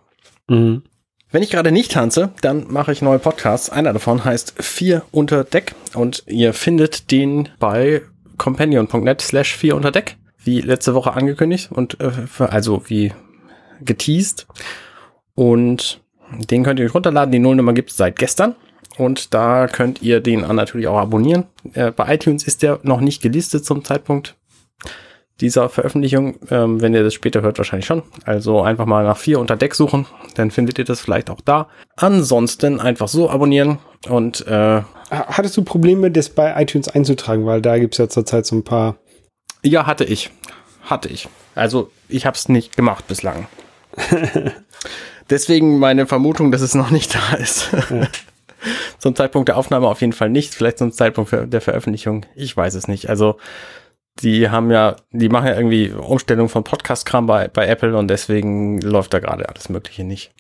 [0.49, 0.83] Mhm.
[1.31, 3.71] Wenn ich gerade nicht tanze, dann mache ich neue Podcasts.
[3.71, 8.03] Einer davon heißt Vier unter Deck und ihr findet den bei
[8.37, 13.15] companion.net slash Vier unter Deck, wie letzte Woche angekündigt und äh, also wie
[13.81, 14.47] geteased.
[15.35, 16.03] Und
[16.51, 17.33] den könnt ihr euch runterladen.
[17.33, 18.55] Die Nullnummer gibt es seit gestern.
[18.99, 21.45] Und da könnt ihr den natürlich auch abonnieren.
[21.75, 24.37] Äh, bei iTunes ist der noch nicht gelistet zum Zeitpunkt
[25.41, 26.39] dieser Veröffentlichung.
[26.51, 28.03] Ähm, wenn ihr das später hört, wahrscheinlich schon.
[28.25, 31.69] Also einfach mal nach vier unter Deck suchen, dann findet ihr das vielleicht auch da.
[31.97, 33.79] Ansonsten einfach so abonnieren
[34.09, 37.45] und äh, Hattest du Probleme, das bei iTunes einzutragen?
[37.45, 38.97] Weil da gibt es ja zurzeit so ein paar.
[39.63, 40.31] Ja, hatte ich.
[40.85, 41.29] Hatte ich.
[41.55, 43.47] Also ich habe es nicht gemacht bislang.
[45.31, 47.69] Deswegen meine Vermutung, dass es noch nicht da ist.
[47.91, 48.09] Ja.
[48.99, 50.55] zum Zeitpunkt der Aufnahme auf jeden Fall nicht.
[50.55, 52.27] Vielleicht zum Zeitpunkt der Veröffentlichung.
[52.35, 53.09] Ich weiß es nicht.
[53.09, 53.37] Also
[54.21, 58.81] die haben ja, die machen ja irgendwie Umstellung von Podcast-Kram bei, bei Apple und deswegen
[58.81, 60.33] läuft da gerade alles Mögliche nicht.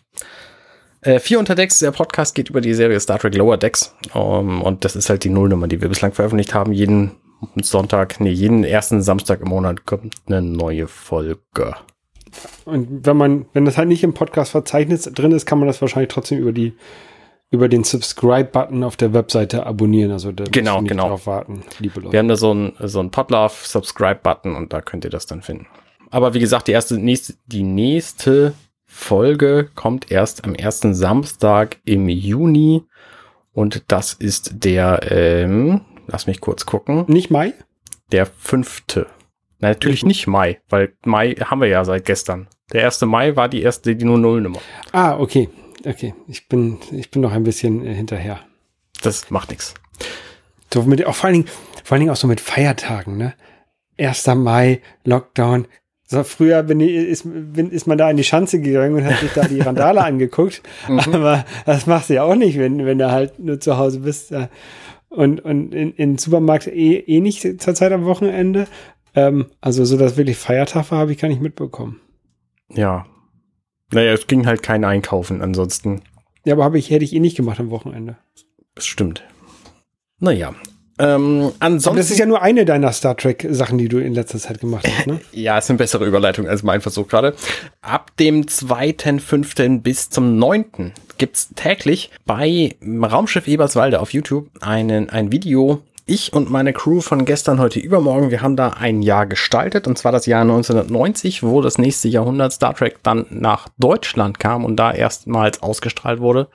[1.00, 4.62] Äh, vier unter Decks, der Podcast geht über die Serie Star Trek Lower Decks um,
[4.62, 6.72] und das ist halt die Nullnummer, die wir bislang veröffentlicht haben.
[6.72, 7.12] Jeden
[7.60, 11.74] Sonntag, nee, jeden ersten Samstag im Monat kommt eine neue Folge.
[12.64, 16.12] Und wenn man, wenn das halt nicht im Podcast-Verzeichnis drin ist, kann man das wahrscheinlich
[16.12, 16.74] trotzdem über die
[17.52, 20.10] über den Subscribe-Button auf der Webseite abonnieren.
[20.10, 21.08] Also da genau, nicht genau.
[21.08, 22.12] drauf warten, liebe Leute.
[22.12, 25.42] Wir haben da so ein so ein Podlove Subscribe-Button und da könnt ihr das dann
[25.42, 25.66] finden.
[26.10, 28.54] Aber wie gesagt, die erste nächste die nächste
[28.86, 32.84] Folge kommt erst am ersten Samstag im Juni
[33.52, 37.04] und das ist der ähm, lass mich kurz gucken.
[37.06, 37.52] Nicht Mai?
[38.12, 39.06] Der fünfte.
[39.58, 42.48] Na, natürlich nicht Mai, weil Mai haben wir ja seit gestern.
[42.72, 44.60] Der erste Mai war die erste, die nur Null Nummer.
[44.92, 45.50] Ah, okay
[45.86, 46.14] okay.
[46.28, 48.40] Ich bin, ich bin noch ein bisschen äh, hinterher.
[49.02, 49.74] Das macht nichts.
[50.72, 51.48] So mit, auch vor allen Dingen,
[51.84, 53.34] vor allen Dingen auch so mit Feiertagen, ne?
[53.98, 54.26] 1.
[54.36, 55.66] Mai, Lockdown.
[56.06, 59.20] So, früher bin ich, ist, bin, ist man da in die Schanze gegangen und hat
[59.20, 60.62] sich da die Randale angeguckt.
[60.88, 61.14] Mhm.
[61.14, 64.34] Aber das machst du ja auch nicht, wenn, wenn du halt nur zu Hause bist.
[65.08, 68.66] Und, und in, in Supermarkt eh, eh nicht zur Zeit am Wochenende.
[69.14, 72.00] Ähm, also so, dass wirklich Feiertag war, habe ich gar nicht mitbekommen.
[72.70, 73.06] Ja,
[73.92, 76.02] naja, es ging halt kein Einkaufen ansonsten.
[76.44, 78.16] Ja, aber habe ich, hätte ich eh nicht gemacht am Wochenende.
[78.74, 79.22] Das stimmt.
[80.18, 80.54] Naja.
[80.98, 81.88] Ähm, ansonsten.
[81.88, 84.86] Aber das ist ja nur eine deiner Star Trek-Sachen, die du in letzter Zeit gemacht
[84.86, 85.20] hast, ne?
[85.32, 87.34] ja, ist eine bessere Überleitung als mein Versuch gerade.
[87.80, 89.80] Ab dem 2.5.
[89.80, 90.92] bis zum 9.
[91.18, 97.24] gibt's täglich bei Raumschiff Eberswalde auf YouTube einen, ein Video ich und meine Crew von
[97.24, 101.60] gestern, heute, übermorgen, wir haben da ein Jahr gestaltet, und zwar das Jahr 1990, wo
[101.62, 106.48] das nächste Jahrhundert Star Trek dann nach Deutschland kam und da erstmals ausgestrahlt wurde.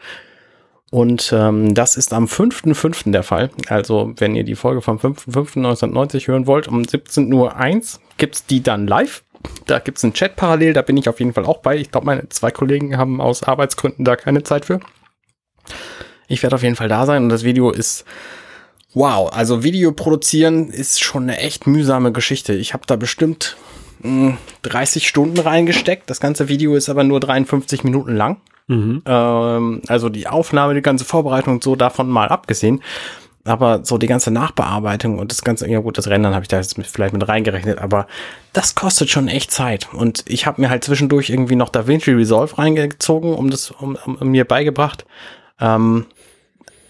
[0.90, 3.12] Und ähm, das ist am 5.5.
[3.12, 3.50] der Fall.
[3.68, 8.88] Also, wenn ihr die Folge vom 5.5.1990 hören wollt, um 17.01 Uhr gibt's die dann
[8.88, 9.24] live.
[9.66, 11.78] Da gibt's einen Chat parallel, da bin ich auf jeden Fall auch bei.
[11.78, 14.80] Ich glaube, meine zwei Kollegen haben aus Arbeitsgründen da keine Zeit für.
[16.28, 18.06] Ich werde auf jeden Fall da sein und das Video ist
[18.94, 22.54] Wow, also Video produzieren ist schon eine echt mühsame Geschichte.
[22.54, 23.58] Ich habe da bestimmt
[24.00, 26.10] mh, hm, 30 Stunden reingesteckt.
[26.10, 28.38] Das ganze Video ist aber nur 53 Minuten lang.
[28.68, 29.02] Mhm.
[29.06, 32.82] Ähm, also die Aufnahme, die ganze Vorbereitung und so davon mal abgesehen.
[33.44, 36.58] Aber so die ganze Nachbearbeitung und das ganze, ja gut, das Rendern habe ich da
[36.58, 38.08] jetzt mit, vielleicht mit reingerechnet, aber
[38.52, 39.88] das kostet schon echt Zeit.
[39.94, 44.16] Und ich habe mir halt zwischendurch irgendwie noch DaVinci Resolve reingezogen, um das um, um,
[44.16, 45.06] um mir beigebracht.
[45.62, 46.08] Ähm,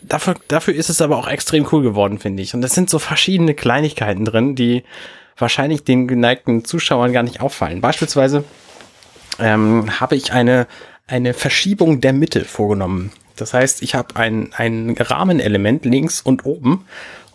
[0.02, 2.54] dafür, dafür ist es aber auch extrem cool geworden, finde ich.
[2.54, 4.84] Und es sind so verschiedene Kleinigkeiten drin, die
[5.38, 7.82] wahrscheinlich den geneigten Zuschauern gar nicht auffallen.
[7.82, 8.44] Beispielsweise
[9.40, 10.68] ähm, habe ich eine,
[11.06, 13.12] eine Verschiebung der Mitte vorgenommen.
[13.36, 16.86] Das heißt, ich habe ein, ein Rahmenelement links und oben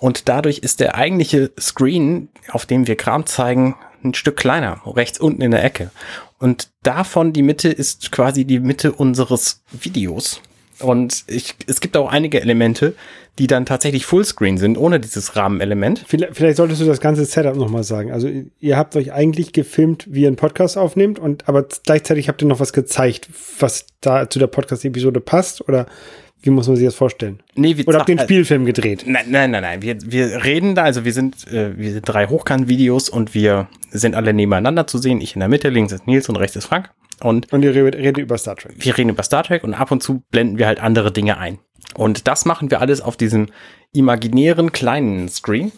[0.02, 5.20] Und dadurch ist der eigentliche Screen, auf dem wir Kram zeigen, ein Stück kleiner, rechts
[5.20, 5.92] unten in der Ecke.
[6.40, 10.40] Und davon die Mitte ist quasi die Mitte unseres Videos.
[10.82, 12.94] Und ich, es gibt auch einige Elemente,
[13.38, 16.04] die dann tatsächlich Fullscreen sind, ohne dieses Rahmenelement.
[16.06, 18.12] Vielleicht, vielleicht solltest du das ganze Setup nochmal sagen.
[18.12, 18.28] Also
[18.60, 22.48] ihr habt euch eigentlich gefilmt, wie ihr einen Podcast aufnehmt, und aber gleichzeitig habt ihr
[22.48, 25.86] noch was gezeigt, was da zu der Podcast-Episode passt, oder
[26.42, 27.40] wie muss man sich das vorstellen?
[27.54, 29.04] Nee, wir Oder habt ihr einen Spielfilm gedreht?
[29.06, 29.82] Nein, nein, nein, nein.
[29.82, 34.16] Wir, wir reden da, also wir sind, äh, wir sind drei Hochkant-Videos und wir sind
[34.16, 35.20] alle nebeneinander zu sehen.
[35.20, 36.90] Ich in der Mitte, links ist Nils und rechts ist Frank.
[37.22, 38.74] Und, und ihr redet, über Star Trek.
[38.78, 41.58] Wir reden über Star Trek und ab und zu blenden wir halt andere Dinge ein.
[41.94, 43.48] Und das machen wir alles auf diesem
[43.92, 45.72] imaginären kleinen Screen,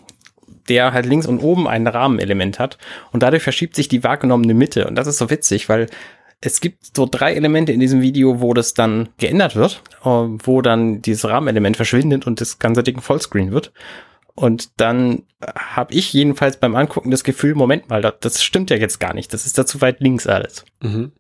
[0.69, 2.79] der halt links und oben ein Rahmenelement hat.
[3.13, 4.87] Und dadurch verschiebt sich die wahrgenommene Mitte.
[4.87, 5.89] Und das ist so witzig, weil
[6.41, 10.63] es gibt so drei Elemente in diesem Video, wo das dann geändert wird, äh, wo
[10.63, 13.73] dann dieses Rahmenelement verschwindet und das ganze Ding Vollscreen wird.
[14.37, 18.77] Und dann habe ich jedenfalls beim Angucken das Gefühl, Moment mal, das, das stimmt ja
[18.77, 19.33] jetzt gar nicht.
[19.33, 20.65] Das ist da zu weit links alles.
[20.83, 21.13] Mhm.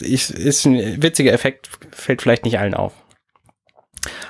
[0.00, 2.94] Ich, ist ein witziger Effekt, fällt vielleicht nicht allen auf.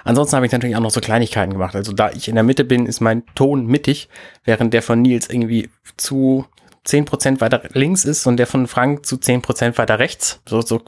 [0.05, 1.77] Ansonsten habe ich natürlich auch noch so Kleinigkeiten gemacht.
[1.77, 4.09] Also da ich in der Mitte bin, ist mein Ton mittig,
[4.45, 6.47] während der von Nils irgendwie zu
[6.87, 10.41] 10% weiter links ist und der von Frank zu 10% weiter rechts.
[10.49, 10.83] So, so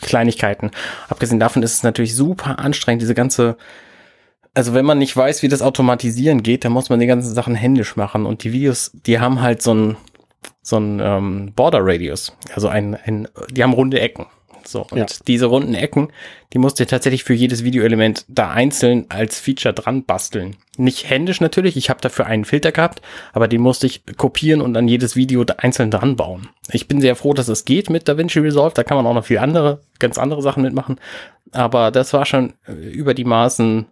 [0.00, 0.70] Kleinigkeiten.
[1.08, 3.56] Abgesehen davon ist es natürlich super anstrengend, diese ganze,
[4.54, 7.54] also wenn man nicht weiß, wie das Automatisieren geht, dann muss man die ganzen Sachen
[7.54, 8.26] händisch machen.
[8.26, 9.96] Und die Videos, die haben halt so ein,
[10.62, 12.36] so ein ähm, Border Radius.
[12.54, 14.26] Also ein, ein, die haben runde Ecken.
[14.66, 15.06] So, und ja.
[15.26, 16.08] diese runden Ecken,
[16.52, 20.56] die musst du tatsächlich für jedes Videoelement da einzeln als Feature dran basteln.
[20.76, 24.76] Nicht händisch natürlich, ich habe dafür einen Filter gehabt, aber den musste ich kopieren und
[24.76, 26.48] an jedes Video einzeln dran bauen.
[26.70, 29.24] Ich bin sehr froh, dass es geht mit DaVinci Resolve, da kann man auch noch
[29.24, 31.00] viel andere, ganz andere Sachen mitmachen,
[31.50, 33.86] aber das war schon äh, über die Maßen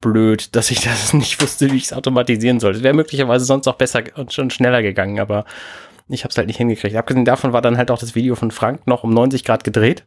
[0.00, 2.82] blöd, dass ich das nicht wusste, wie ich es automatisieren sollte.
[2.82, 5.44] Wäre möglicherweise sonst auch besser und schon schneller gegangen, aber
[6.08, 6.96] ich habe es halt nicht hingekriegt.
[6.96, 10.04] Abgesehen davon war dann halt auch das Video von Frank noch um 90 Grad gedreht.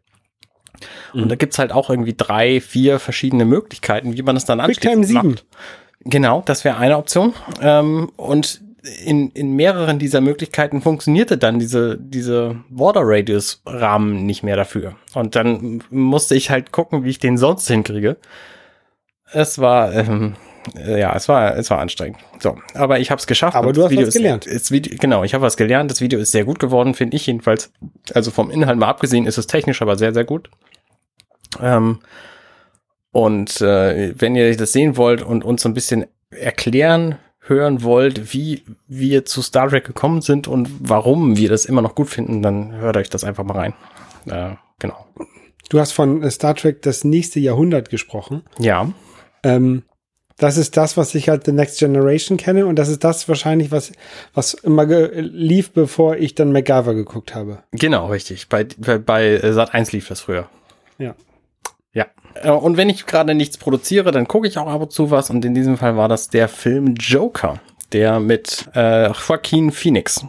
[1.13, 1.30] Und mhm.
[1.30, 5.45] da gibt's halt auch irgendwie drei, vier verschiedene Möglichkeiten, wie man es dann anschließend macht.
[6.02, 7.34] Genau, das wäre eine Option.
[7.62, 8.62] Ähm, und
[9.04, 14.95] in, in mehreren dieser Möglichkeiten funktionierte dann diese, diese Border Radius Rahmen nicht mehr dafür.
[15.13, 18.17] Und dann musste ich halt gucken, wie ich den sonst hinkriege.
[19.32, 20.36] Es war, ähm,
[20.76, 22.20] äh, ja, es war, es war anstrengend.
[22.39, 23.56] So, aber ich habe es geschafft.
[23.56, 24.46] Aber du hast Video was gelernt.
[24.46, 25.92] Ist, ist, genau, ich habe was gelernt.
[25.92, 27.72] Das Video ist sehr gut geworden, finde ich jedenfalls.
[28.13, 30.50] Also vom Inhalt mal abgesehen ist es technisch aber sehr, sehr gut.
[31.62, 32.00] Ähm,
[33.12, 38.34] und äh, wenn ihr das sehen wollt und uns so ein bisschen erklären hören wollt,
[38.34, 42.44] wie wir zu Star Trek gekommen sind und warum wir das immer noch gut finden,
[42.44, 43.74] dann hört euch das einfach mal rein.
[44.28, 45.08] Äh, genau.
[45.70, 48.44] Du hast von Star Trek das nächste Jahrhundert gesprochen.
[48.60, 48.92] Ja.
[49.43, 49.84] Ähm,
[50.39, 53.71] das ist das, was ich halt The Next Generation kenne und das ist das wahrscheinlich,
[53.71, 53.91] was,
[54.34, 57.60] was immer lief, bevor ich dann MacGyver geguckt habe.
[57.71, 58.47] Genau, richtig.
[58.47, 60.49] Bei, bei, bei Sat 1 lief das früher.
[60.97, 61.13] Ja.
[61.93, 62.06] Ja.
[62.36, 65.30] Äh, und wenn ich gerade nichts produziere, dann gucke ich auch ab und zu was
[65.30, 67.60] und in diesem Fall war das der Film Joker,
[67.91, 70.25] der mit äh, Joaquin Phoenix.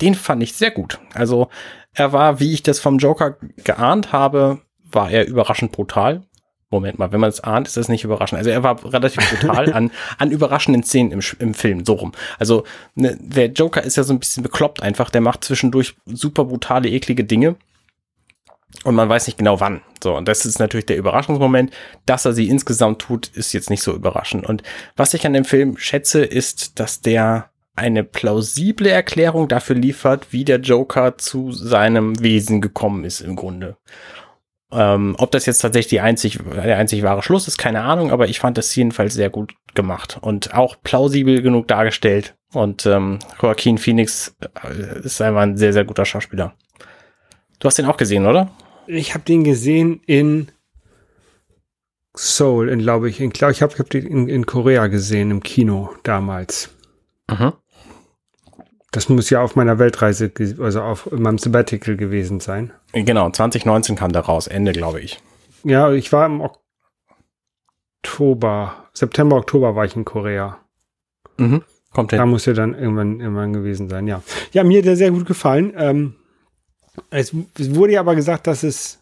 [0.00, 0.98] Den fand ich sehr gut.
[1.12, 1.48] Also
[1.92, 6.22] er war, wie ich das vom Joker geahnt habe, war er überraschend brutal.
[6.74, 8.38] Moment mal, wenn man es ahnt, ist das nicht überraschend.
[8.38, 12.12] Also er war relativ brutal an, an überraschenden Szenen im, im Film, so rum.
[12.38, 16.44] Also ne, der Joker ist ja so ein bisschen bekloppt einfach, der macht zwischendurch super
[16.44, 17.56] brutale, eklige Dinge.
[18.82, 19.82] Und man weiß nicht genau wann.
[20.02, 21.72] So, und das ist natürlich der Überraschungsmoment.
[22.06, 24.44] Dass er sie insgesamt tut, ist jetzt nicht so überraschend.
[24.44, 24.62] Und
[24.96, 30.44] was ich an dem Film schätze, ist, dass der eine plausible Erklärung dafür liefert, wie
[30.44, 33.76] der Joker zu seinem Wesen gekommen ist im Grunde.
[34.74, 38.28] Ähm, ob das jetzt tatsächlich die einzig, der einzig wahre Schluss ist, keine Ahnung, aber
[38.28, 42.34] ich fand das jedenfalls sehr gut gemacht und auch plausibel genug dargestellt.
[42.52, 46.54] Und ähm, Joaquin Phoenix äh, ist einfach ein sehr, sehr guter Schauspieler.
[47.58, 48.50] Du hast den auch gesehen, oder?
[48.86, 50.50] Ich habe den gesehen in
[52.16, 53.20] Seoul, in glaube ich.
[53.20, 56.70] In, glaub, ich habe hab den in, in Korea gesehen, im Kino damals.
[57.30, 57.52] Mhm.
[58.94, 60.30] Das muss ja auf meiner Weltreise,
[60.60, 62.72] also auf meinem Sabbatical gewesen sein.
[62.92, 65.20] Genau, 2019 kam der raus, Ende, glaube ich.
[65.64, 66.48] Ja, ich war im
[68.04, 70.60] Oktober, September, Oktober war ich in Korea.
[71.38, 72.20] Mhm, kommt hin.
[72.20, 74.22] Da muss ja dann irgendwann, irgendwann gewesen sein, ja.
[74.52, 75.72] Ja, mir hat der sehr gut gefallen.
[75.76, 76.14] Ähm,
[77.10, 79.00] es, es wurde ja aber gesagt, dass es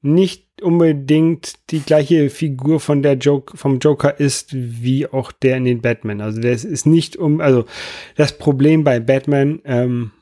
[0.00, 5.64] nicht unbedingt die gleiche Figur von der Joke, vom Joker ist, wie auch der in
[5.64, 6.20] den Batman.
[6.20, 7.64] Also das ist nicht um, also
[8.16, 10.12] das Problem bei Batman ähm,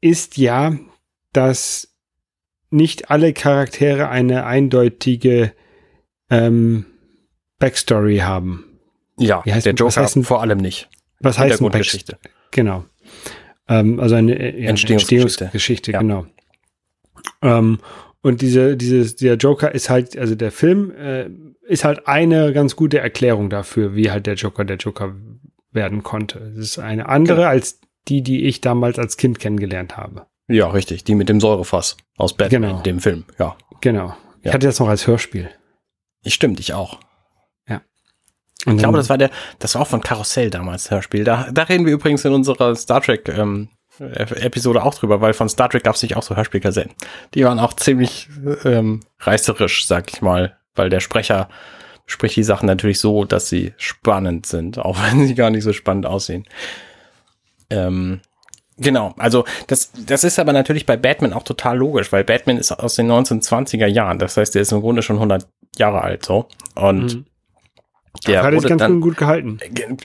[0.00, 0.76] ist ja,
[1.32, 1.94] dass
[2.70, 5.52] nicht alle Charaktere eine eindeutige
[6.30, 6.86] ähm,
[7.58, 8.64] Backstory haben.
[9.18, 10.88] Ja, Wie heißt- der Joker heißt vor allem nicht.
[11.20, 12.12] Was heißt ein Hintergrundgeschichte.
[12.22, 12.84] Backst- Genau.
[13.68, 15.44] Ähm, also eine, äh, ja, Entstehungsgeschichte.
[15.44, 16.00] Entstehungsgeschichte, Ja.
[16.00, 16.26] genau.
[17.42, 17.78] Ähm,
[18.22, 21.30] und diese, dieses, der Joker ist halt, also der Film äh,
[21.66, 25.14] ist halt eine ganz gute Erklärung dafür, wie halt der Joker der Joker
[25.72, 26.38] werden konnte.
[26.38, 27.48] Es ist eine andere Genau.
[27.48, 30.26] als die, die ich damals als Kind kennengelernt habe.
[30.48, 31.04] Ja, richtig.
[31.04, 32.82] Die mit dem Säurefass aus Batman, Genau.
[32.82, 33.24] dem Film.
[33.38, 33.56] Ja.
[33.80, 34.16] Genau.
[34.40, 34.54] Ich Ja.
[34.54, 35.48] hatte das noch als Hörspiel.
[36.26, 36.98] Stimmt, ich auch.
[38.66, 41.24] Und Ich glaube, das war der, das war auch von Karussell damals, Hörspiel.
[41.24, 43.70] Da, da reden wir übrigens in unserer Star Trek ähm,
[44.00, 46.92] Episode auch drüber, weil von Star Trek gab es nicht auch so Hörspielkassetten.
[47.34, 48.28] Die waren auch ziemlich
[48.64, 51.48] ähm, reißerisch, sag ich mal, weil der Sprecher
[52.06, 55.72] spricht die Sachen natürlich so, dass sie spannend sind, auch wenn sie gar nicht so
[55.72, 56.46] spannend aussehen.
[57.68, 58.20] Ähm,
[58.78, 62.72] genau, also das, das ist aber natürlich bei Batman auch total logisch, weil Batman ist
[62.72, 64.18] aus den 1920er Jahren.
[64.18, 65.46] Das heißt, der ist im Grunde schon 100
[65.78, 66.48] Jahre alt so.
[66.74, 67.24] Und Mhm.
[68.26, 69.58] Der hat ganz dann, gut gehalten.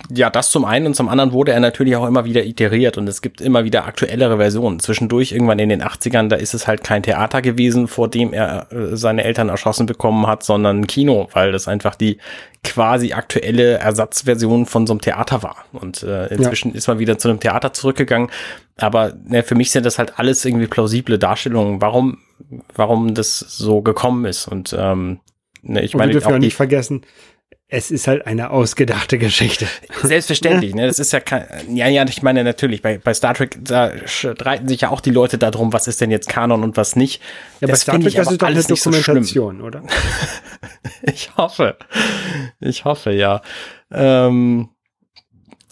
[0.10, 3.08] ja, das zum einen und zum anderen wurde er natürlich auch immer wieder iteriert und
[3.08, 4.80] es gibt immer wieder aktuellere Versionen.
[4.80, 8.72] Zwischendurch irgendwann in den 80ern, da ist es halt kein Theater gewesen, vor dem er
[8.72, 12.18] äh, seine Eltern erschossen bekommen hat, sondern ein Kino, weil das einfach die
[12.64, 15.66] quasi aktuelle Ersatzversion von so einem Theater war.
[15.72, 18.30] Und äh, inzwischen ist man wieder zu einem Theater zurückgegangen.
[18.78, 22.20] Aber ne, für mich sind das halt alles irgendwie plausible Darstellungen, warum,
[22.74, 24.48] warum das so gekommen ist.
[24.48, 25.20] Und ähm,
[25.62, 27.02] ne, ich Und wir meine, dürfen auch ja nicht vergessen,
[27.68, 29.68] es ist halt eine ausgedachte Geschichte.
[30.04, 30.86] Selbstverständlich, ne?
[30.86, 34.68] Das ist ja kein, ja, ja, ich meine natürlich, bei, bei Star Trek, da streiten
[34.68, 37.22] sich ja auch die Leute darum, was ist denn jetzt Kanon und was nicht.
[37.62, 39.04] Ja, bei Das Star finde Trek, ich das ist doch eine alles nicht so schlimm.
[39.24, 39.84] Dokumentation, oder?
[41.04, 41.78] Ich hoffe.
[42.60, 43.42] Ich hoffe, ja.
[43.92, 44.70] Ähm,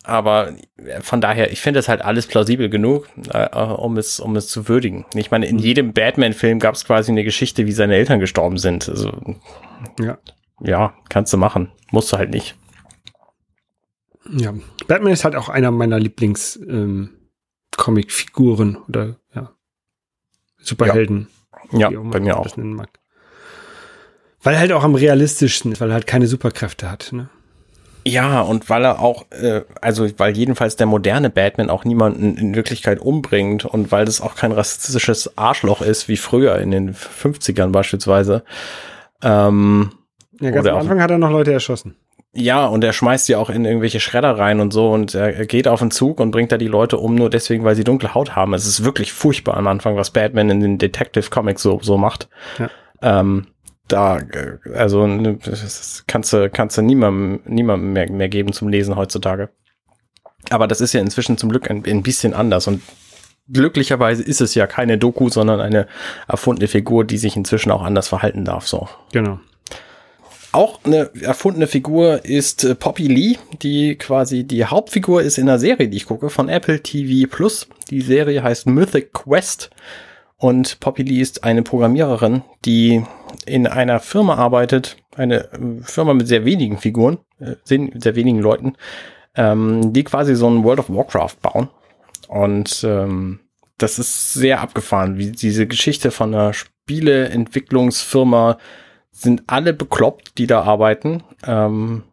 [0.04, 0.54] aber
[1.02, 4.68] von daher, ich finde es halt alles plausibel genug, äh, um es, um es zu
[4.68, 5.06] würdigen.
[5.16, 8.90] Ich meine, in jedem Batman-Film gab es quasi eine Geschichte, wie seine Eltern gestorben sind.
[8.90, 9.12] Also,
[10.00, 10.18] Ja.
[10.64, 11.72] Ja, kannst du machen.
[11.92, 12.56] Musst du halt nicht.
[14.30, 14.54] Ja.
[14.88, 17.12] Batman ist halt auch einer meiner Lieblings ähm,
[17.76, 19.52] Comic-Figuren oder ja,
[20.58, 21.28] Superhelden.
[21.72, 22.48] Ja, auch bei mir auch.
[24.42, 27.10] Weil er halt auch am realistischsten ist, weil er halt keine Superkräfte hat.
[27.12, 27.30] Ne?
[28.06, 32.56] Ja, und weil er auch, äh, also weil jedenfalls der moderne Batman auch niemanden in
[32.56, 37.72] Wirklichkeit umbringt und weil das auch kein rassistisches Arschloch ist, wie früher in den 50ern
[37.72, 38.44] beispielsweise.
[39.22, 39.94] Ähm,
[40.40, 41.96] Ja, ganz Oder am Anfang hat er noch Leute erschossen.
[42.34, 45.68] ja, und er schmeißt sie auch in irgendwelche Schredder rein und so und er, geht
[45.68, 48.36] auf den Zug und bringt da die Leute um, nur deswegen, weil sie dunkle Haut
[48.36, 48.54] haben.
[48.54, 52.30] Es ist wirklich furchtbar am Anfang, was Batman in den Detective Comics so, so macht.
[52.58, 52.70] Ja.
[53.02, 53.48] Ähm,
[53.88, 58.70] da, äh, also, ne, das kannst du, kannst du niemandem, niemandem mehr, mehr geben zum
[58.70, 59.50] Lesen heutzutage.
[60.50, 62.82] Aber das ist ja inzwischen zum Glück ein, ein bisschen anders und
[63.52, 65.88] glücklicherweise ist es ja keine Doku, sondern eine
[66.28, 68.88] erfundene Figur, die sich inzwischen auch anders verhalten darf, so.
[69.12, 69.40] Genau.
[70.54, 75.58] Auch eine erfundene Figur ist äh, Poppy Lee, die quasi die Hauptfigur ist in einer
[75.58, 77.68] Serie, die ich gucke, von Apple TV Plus.
[77.90, 79.72] Die Serie heißt Mythic Quest.
[80.38, 83.04] Und Poppy Lee ist eine Programmiererin, die
[83.48, 88.74] in einer Firma arbeitet, eine äh, Firma mit sehr wenigen Figuren, äh, sehr wenigen Leuten,
[89.36, 91.70] ähm, die quasi so ein World of Warcraft bauen.
[92.28, 93.40] Und ähm,
[93.80, 98.60] das ist sehr abgefahren, wie diese Geschichte von einer Spieleentwicklungsfirma
[99.14, 101.24] sind alle bekloppt, die da arbeiten.
[101.46, 102.04] Ähm,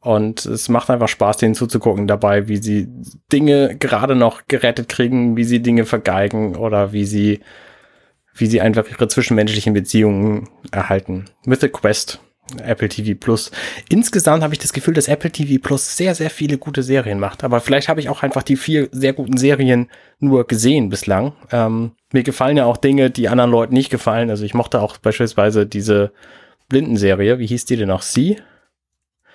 [0.00, 2.88] und es macht einfach Spaß, denen zuzugucken dabei, wie sie
[3.32, 7.40] Dinge gerade noch gerettet kriegen, wie sie Dinge vergeigen oder wie sie,
[8.34, 11.24] wie sie einfach ihre zwischenmenschlichen Beziehungen erhalten.
[11.46, 12.20] Mythic Quest,
[12.62, 13.50] Apple TV Plus.
[13.88, 17.42] Insgesamt habe ich das Gefühl, dass Apple TV Plus sehr, sehr viele gute Serien macht.
[17.42, 19.88] Aber vielleicht habe ich auch einfach die vier sehr guten Serien
[20.18, 21.32] nur gesehen bislang.
[21.50, 24.28] Ähm, mir gefallen ja auch Dinge, die anderen Leuten nicht gefallen.
[24.28, 26.12] Also ich mochte auch beispielsweise diese
[26.68, 27.38] Blindenserie.
[27.38, 28.02] Wie hieß die denn noch?
[28.02, 28.40] Sie?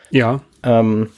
[0.09, 0.41] Ja.
[0.63, 1.09] Ähm,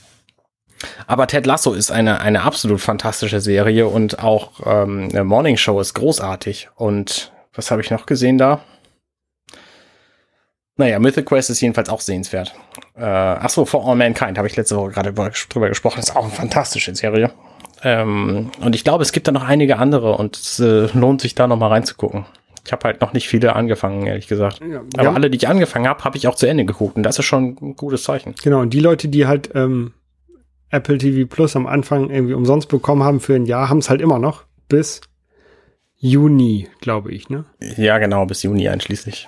[1.07, 5.93] aber Ted Lasso ist eine, eine absolut fantastische Serie und auch ähm, Morning Show ist
[5.93, 6.69] großartig.
[6.75, 8.61] Und was habe ich noch gesehen da?
[10.77, 12.55] Naja, Mythic Quest ist jedenfalls auch sehenswert.
[12.95, 15.99] Äh, achso, For All Mankind habe ich letzte Woche gerade drüber gesprochen.
[15.99, 17.31] ist auch eine fantastische Serie.
[17.83, 21.35] Ähm, und ich glaube, es gibt da noch einige andere und es äh, lohnt sich
[21.35, 22.25] da noch mal reinzugucken.
[22.65, 24.61] Ich habe halt noch nicht viele angefangen, ehrlich gesagt.
[24.61, 24.81] ja.
[24.95, 25.13] Aber ja.
[25.13, 26.95] alle, die ich angefangen habe, habe ich auch zu Ende geguckt.
[26.95, 28.35] Und das ist schon ein gutes Zeichen.
[28.43, 29.93] Genau, und die Leute, die halt ähm,
[30.69, 33.99] Apple TV Plus am Anfang irgendwie umsonst bekommen haben für ein Jahr, haben es halt
[34.01, 35.01] immer noch bis
[35.97, 37.45] Juni, glaube ich, ne?
[37.77, 39.27] Ja, genau, bis Juni einschließlich.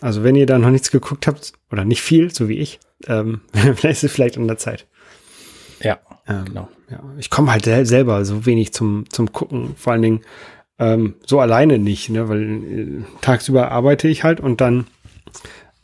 [0.00, 3.40] Also wenn ihr da noch nichts geguckt habt, oder nicht viel, so wie ich, ähm,
[3.52, 4.86] vielleicht ist es vielleicht an der Zeit.
[5.80, 5.98] Ja,
[6.28, 6.68] Ähm, genau.
[6.90, 10.20] ja, ich komme halt sel- selber so wenig zum, zum Gucken, vor allen Dingen
[10.78, 12.28] ähm, so alleine nicht, ne?
[12.28, 14.86] weil äh, tagsüber arbeite ich halt und dann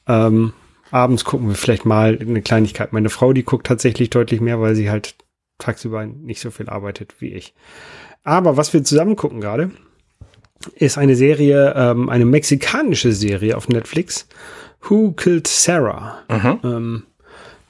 [0.06, 0.52] ähm,
[0.90, 2.92] abends gucken wir vielleicht mal eine Kleinigkeit.
[2.92, 5.16] Meine Frau, die guckt tatsächlich deutlich mehr, weil sie halt
[5.58, 7.54] tagsüber nicht so viel arbeitet wie ich.
[8.22, 9.70] Aber was wir zusammen gucken gerade,
[10.76, 14.28] ist eine Serie, ähm, eine mexikanische Serie auf Netflix.
[14.82, 16.22] Who Killed Sarah?
[16.28, 16.58] Mhm.
[16.62, 17.02] Ähm,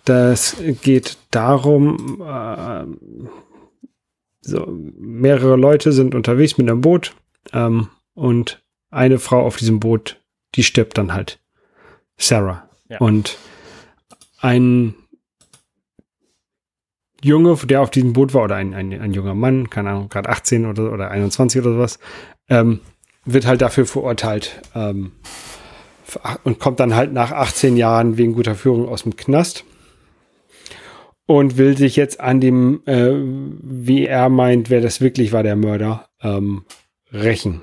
[0.05, 2.85] das geht darum, äh,
[4.45, 4.67] so
[4.99, 7.15] mehrere Leute sind unterwegs mit einem Boot
[7.53, 10.21] ähm, und eine Frau auf diesem Boot,
[10.55, 11.41] die stirbt dann halt.
[12.17, 12.69] Sarah.
[12.89, 12.99] Ja.
[12.99, 13.39] Und
[14.41, 14.95] ein
[17.23, 20.29] Junge, der auf diesem Boot war, oder ein, ein, ein junger Mann, keine Ahnung, gerade
[20.29, 21.99] 18 oder, oder 21 oder sowas,
[22.49, 22.81] ähm,
[23.25, 25.13] wird halt dafür verurteilt ähm,
[26.45, 29.65] und kommt dann halt nach 18 Jahren wegen guter Führung aus dem Knast
[31.27, 35.57] und will sich jetzt an dem, äh, wie er meint, wer das wirklich war, der
[35.57, 36.65] Mörder, ähm,
[37.13, 37.63] rächen.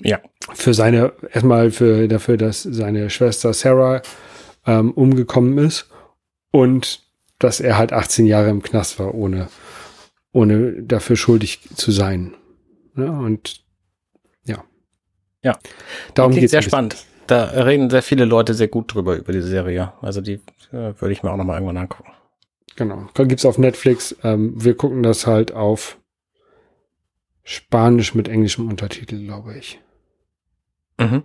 [0.00, 0.20] Ja.
[0.54, 4.02] Für seine, erstmal für dafür, dass seine Schwester Sarah
[4.66, 5.88] ähm, umgekommen ist
[6.50, 7.02] und
[7.38, 9.48] dass er halt 18 Jahre im Knast war, ohne,
[10.32, 12.34] ohne dafür schuldig zu sein.
[12.96, 13.62] Ja, und
[14.44, 14.64] ja.
[15.42, 15.58] Ja.
[16.14, 16.70] Darum geht's sehr bisschen.
[16.70, 17.04] spannend.
[17.28, 19.92] Da reden sehr viele Leute sehr gut drüber, über die Serie.
[20.00, 20.40] Also die
[20.72, 22.10] äh, würde ich mir auch noch mal irgendwann angucken.
[22.78, 23.08] Genau.
[23.12, 24.14] Gibt's auf Netflix.
[24.22, 25.98] Ähm, wir gucken das halt auf
[27.42, 29.80] Spanisch mit englischem Untertitel, glaube ich.
[31.00, 31.24] Mhm.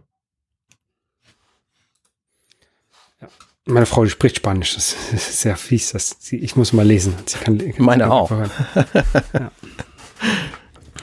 [3.66, 4.74] Meine Frau, die spricht Spanisch.
[4.74, 5.91] Das ist sehr fies.
[5.91, 7.14] Das, sie, ich muss mal lesen.
[7.28, 8.32] Sie kann, Meine kann auch.
[8.32, 8.91] einfach hören.
[9.34, 9.51] ja.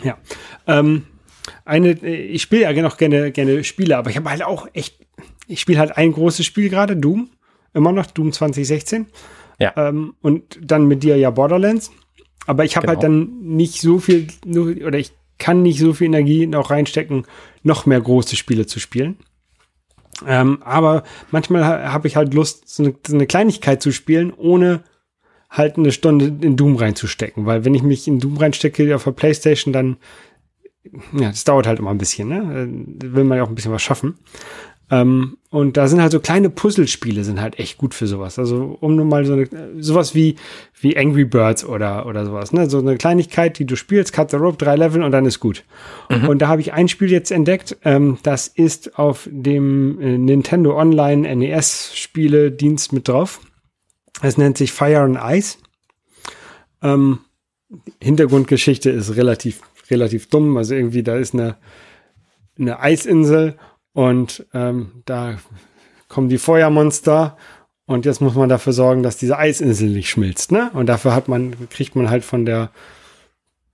[0.03, 0.19] ja.
[0.67, 1.07] Ähm,
[1.65, 5.07] eine, ich spiele ja noch gerne, gerne Spiele, aber ich habe halt auch echt,
[5.47, 7.31] ich spiele halt ein großes Spiel gerade, Doom.
[7.73, 9.07] Immer noch, Doom 2016.
[9.61, 9.73] Ja.
[9.77, 11.91] Ähm, und dann mit dir ja Borderlands.
[12.47, 13.15] Aber ich habe halt Genau.
[13.15, 14.27] dann nicht so viel,
[14.85, 17.27] oder ich kann nicht so viel Energie noch reinstecken,
[17.63, 19.17] noch mehr große Spiele zu spielen.
[20.27, 24.33] Ähm, aber manchmal ha habe ich halt Lust, so eine, so eine Kleinigkeit zu spielen,
[24.37, 24.83] ohne
[25.49, 27.47] halt eine Stunde in Doom reinzustecken.
[27.47, 29.97] Weil wenn ich mich in Doom reinstecke auf der Playstation, dann,
[31.13, 32.69] ja, das dauert halt immer ein bisschen, ne?
[33.03, 34.19] Will man ja auch ein bisschen was schaffen.
[34.91, 38.39] Ähm, und da sind halt so kleine Puzzlespiele sind halt echt gut für sowas.
[38.39, 40.37] Also um nur mal so eine, sowas wie,
[40.81, 42.69] wie Angry Birds oder, oder sowas, ne?
[42.69, 45.65] So eine Kleinigkeit, die du spielst, Cut the Rope, drei Level und dann ist gut.
[46.29, 50.77] Und da habe ich ein Spiel jetzt entdeckt, ähm, das ist auf dem äh, Nintendo
[50.77, 53.41] Online NES Spiele-Dienst mit drauf.
[54.23, 55.59] Es nennt sich Fire and Ice.
[56.83, 57.21] Ähm,
[58.01, 60.57] Hintergrundgeschichte ist relativ, relativ dumm.
[60.57, 61.57] Also irgendwie, da ist eine,
[62.59, 63.57] eine Eisinsel
[63.93, 65.39] und ähm, da
[66.09, 67.37] kommen die Feuermonster
[67.87, 70.71] und jetzt muss man dafür sorgen, dass diese Eisinsel nicht schmilzt, ne?
[70.75, 72.71] Und dafür hat man, kriegt man halt von der,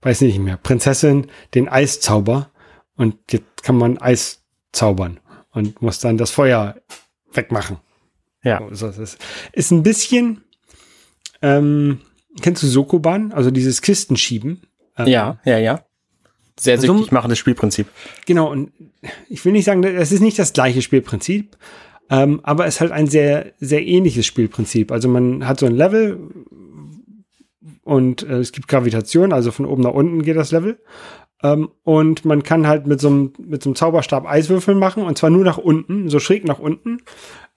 [0.01, 2.49] weiß nicht mehr, Prinzessin den Eiszauber
[2.95, 5.19] und jetzt kann man Eis zaubern
[5.51, 6.75] und muss dann das Feuer
[7.31, 7.77] wegmachen.
[8.43, 8.61] Ja.
[8.71, 9.17] So, das ist,
[9.53, 10.43] ist ein bisschen,
[11.41, 12.01] ähm,
[12.41, 13.33] kennst du Sokoban?
[13.33, 14.63] Also dieses Kistenschieben.
[14.97, 15.83] Ähm, Ja, ja, ja.
[16.59, 17.87] Sehr So- süchtig machendes Spielprinzip.
[18.25, 18.71] Genau, und
[19.29, 21.55] ich will nicht sagen, es ist nicht das gleiche Spielprinzip,
[22.09, 24.91] ähm, aber es ist halt ein sehr, sehr ähnliches Spielprinzip.
[24.91, 26.19] Also man hat so ein Level
[27.83, 30.79] und äh, es gibt Gravitation, also von oben nach unten geht das Level.
[31.43, 35.17] Ähm, und man kann halt mit so einem, mit so einem Zauberstab Eiswürfel machen und
[35.17, 36.97] zwar nur nach unten, so schräg nach unten.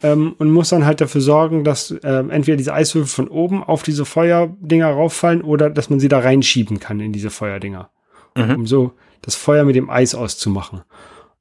[0.02, 3.82] Ähm, und muss dann halt dafür sorgen, dass ähm, entweder diese Eiswürfel von oben auf
[3.82, 7.90] diese Feuerdinger rauffallen oder dass man sie da reinschieben kann in diese Feuerdinger
[8.36, 8.54] Mhm.
[8.54, 10.82] um so das Feuer mit dem Eis auszumachen.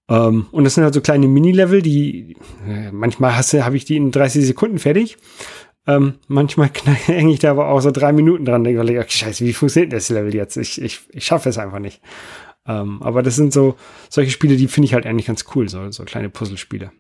[0.10, 2.36] Ähm, und das sind halt so kleine Mini-Level, die
[2.68, 5.18] äh, manchmal habe ich die in 30 Sekunden fertig.
[5.88, 6.70] Ähm, manchmal
[7.06, 9.94] hänge ich da aber auch so drei Minuten dran, denke ich, ach, scheiße, wie funktioniert
[9.94, 10.58] das Level jetzt?
[10.58, 12.02] Ich, ich, ich schaffe es einfach nicht.
[12.68, 13.76] Ähm, aber das sind so
[14.10, 16.92] solche Spiele, die finde ich halt eigentlich ganz cool, so, so kleine Puzzlespiele.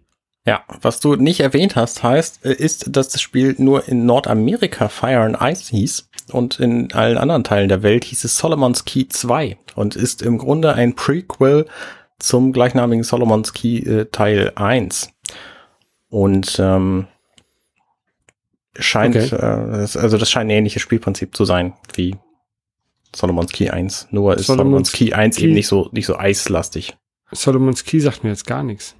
[0.47, 4.87] Ja, was du nicht erwähnt hast, heißt, äh, ist, dass das Spiel nur in Nordamerika
[4.87, 9.07] Fire and Ice hieß und in allen anderen Teilen der Welt hieß es Solomon's Key
[9.07, 11.65] 2 und ist im Grunde ein Prequel
[12.19, 15.09] zum gleichnamigen Solomon's Key äh, Teil 1.
[16.09, 17.07] Und ähm,
[18.77, 19.35] scheint, Okay.
[19.35, 22.15] äh, das, also das scheint ein ähnliches Spielprinzip zu sein wie
[23.15, 24.07] Solomon's Key 1.
[24.11, 26.95] Nur ist Solomon's Solomon's Key 1 Key- eben nicht so, nicht so eislastig.
[27.31, 28.95] Solomon's Key sagt mir jetzt gar nichts.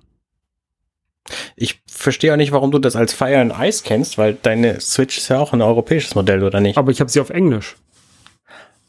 [1.56, 5.18] Ich verstehe auch nicht, warum du das als Fire and Ice kennst, weil deine Switch
[5.18, 6.78] ist ja auch ein europäisches Modell, oder nicht?
[6.78, 7.76] Aber ich habe sie auf Englisch.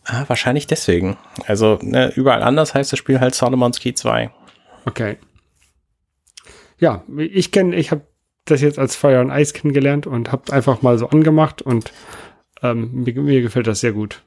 [0.05, 1.19] Ah, wahrscheinlich deswegen.
[1.47, 4.31] Also, ne, überall anders heißt das Spiel halt Solomon's Key 2.
[4.87, 5.19] Okay.
[6.79, 8.03] Ja, ich kenne, ich habe
[8.47, 11.93] das jetzt als Fire and Ice kennengelernt und habe einfach mal so angemacht und
[12.63, 14.23] ähm, mir, mir gefällt das sehr gut.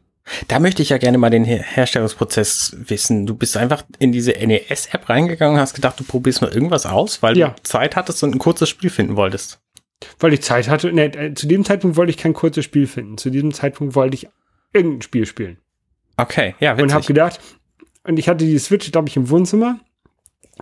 [0.47, 3.25] Da möchte ich ja gerne mal den Her Herstellungsprozess wissen.
[3.25, 7.21] Du bist einfach in diese NES-App reingegangen und hast gedacht, du probierst mal irgendwas aus,
[7.21, 7.49] weil Ja.
[7.49, 9.59] du Zeit hattest und ein kurzes Spiel finden wolltest.
[10.19, 10.91] Weil ich Zeit hatte.
[10.93, 13.17] Ne, äh, zu dem Zeitpunkt wollte ich kein kurzes Spiel finden.
[13.17, 14.27] Zu diesem Zeitpunkt wollte ich
[14.73, 15.57] irgendein Spiel spielen.
[16.17, 16.83] Okay, ja, witzig.
[16.83, 17.39] Und habe gedacht,
[18.03, 19.79] und ich hatte die Switch, glaube ich, im Wohnzimmer.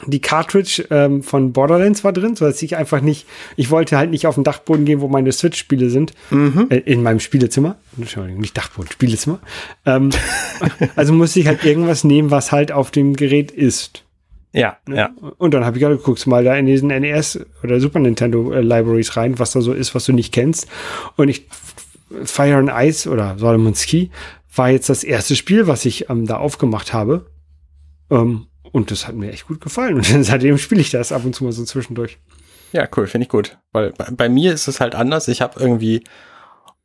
[0.05, 3.27] Die Cartridge ähm, von Borderlands war drin, so dass ich einfach nicht,
[3.57, 6.67] ich wollte halt nicht auf den Dachboden gehen, wo meine Switch-Spiele sind, mhm.
[6.69, 7.75] äh, in meinem Spielezimmer.
[7.97, 9.39] Entschuldigung, nicht Dachboden, Spielezimmer.
[9.85, 10.09] Ähm,
[10.95, 14.05] also musste ich halt irgendwas nehmen, was halt auf dem Gerät ist.
[14.53, 14.95] Ja, ne?
[14.95, 15.09] ja.
[15.37, 18.61] Und dann habe ich gerade geguckt, mal da in diesen NES oder Super Nintendo äh,
[18.61, 20.67] Libraries rein, was da so ist, was du nicht kennst.
[21.17, 21.47] Und ich
[22.23, 24.07] Fire and Ice oder Solomon's Key
[24.53, 27.25] war jetzt das erste Spiel, was ich ähm, da aufgemacht habe.
[28.09, 29.95] Ähm, und das hat mir echt gut gefallen.
[29.95, 32.17] Und seitdem spiele ich das ab und zu mal so zwischendurch.
[32.71, 33.57] Ja, cool, finde ich gut.
[33.71, 35.27] Weil bei, bei, mir ist es halt anders.
[35.27, 36.03] Ich habe irgendwie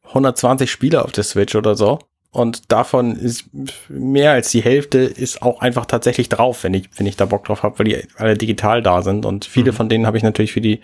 [0.04, 2.00] 120 Spiele auf der Switch oder so.
[2.32, 3.44] Und davon ist
[3.88, 7.44] mehr als die Hälfte ist auch einfach tatsächlich drauf, wenn ich, wenn ich da Bock
[7.44, 9.24] drauf habe, weil die alle digital da sind.
[9.24, 9.76] Und viele mhm.
[9.76, 10.80] von denen habe ich natürlich für die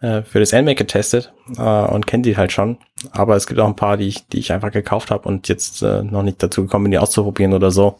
[0.00, 2.78] äh, für das Animake getestet äh, und kenne die halt schon.
[3.12, 5.82] Aber es gibt auch ein paar, die ich, die ich einfach gekauft habe und jetzt
[5.82, 7.98] äh, noch nicht dazu gekommen bin, die auszuprobieren oder so.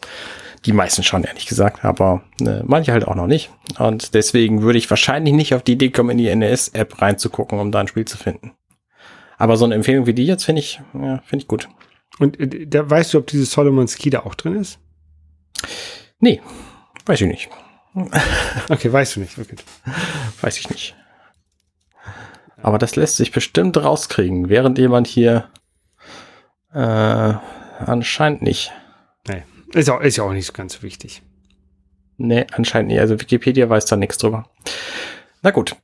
[0.67, 3.49] Die meisten schon, ehrlich gesagt, aber äh, manche halt auch noch nicht.
[3.79, 7.71] Und deswegen würde ich wahrscheinlich nicht auf die Idee kommen, in die NES-App reinzugucken, um
[7.71, 8.51] da ein Spiel zu finden.
[9.37, 11.69] Aber so eine Empfehlung wie die jetzt finde ich, ja, finde ich gut.
[12.19, 14.77] Und äh, da weißt du, ob dieses Solomon's Key da auch drin ist?
[16.19, 16.41] Nee,
[17.05, 17.49] weiß ich nicht.
[18.69, 19.39] okay, weißt du nicht.
[19.39, 19.55] Okay.
[20.41, 20.95] Weiß ich nicht.
[22.61, 25.49] Aber das lässt sich bestimmt rauskriegen, während jemand hier
[26.73, 27.33] äh,
[27.79, 28.71] anscheinend nicht.
[29.27, 29.43] Nee,
[29.73, 31.23] ist, auch, ist ja auch nicht so ganz wichtig.
[32.17, 32.99] Nee, anscheinend nicht.
[32.99, 34.49] Also Wikipedia weiß da nichts drüber.
[35.41, 35.75] Na gut.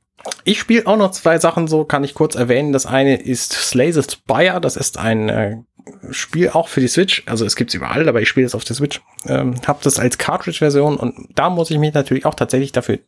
[0.44, 2.72] Ich spiele auch noch zwei Sachen, so kann ich kurz erwähnen.
[2.72, 4.60] Das eine ist Slay the Spire.
[4.60, 5.56] Das ist ein äh,
[6.10, 7.22] Spiel auch für die Switch.
[7.26, 9.02] Also es gibt's überall, aber ich spiele es auf der Switch.
[9.26, 12.98] Ähm, hab das als Cartridge-Version und da muss ich mich natürlich auch tatsächlich dafür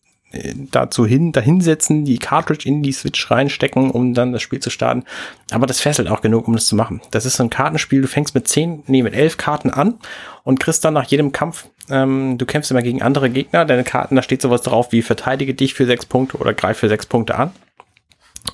[0.71, 5.05] dazu hin, dahinsetzen, die Cartridge in die Switch reinstecken, um dann das Spiel zu starten.
[5.51, 7.01] Aber das fesselt auch genug, um das zu machen.
[7.11, 9.95] Das ist so ein Kartenspiel, du fängst mit zehn, nee, mit elf Karten an
[10.43, 14.17] und kriegst dann nach jedem Kampf, ähm, du kämpfst immer gegen andere Gegner, deine Karten,
[14.17, 17.37] da steht sowas drauf wie verteidige dich für sechs Punkte oder greif für sechs Punkte
[17.37, 17.53] an.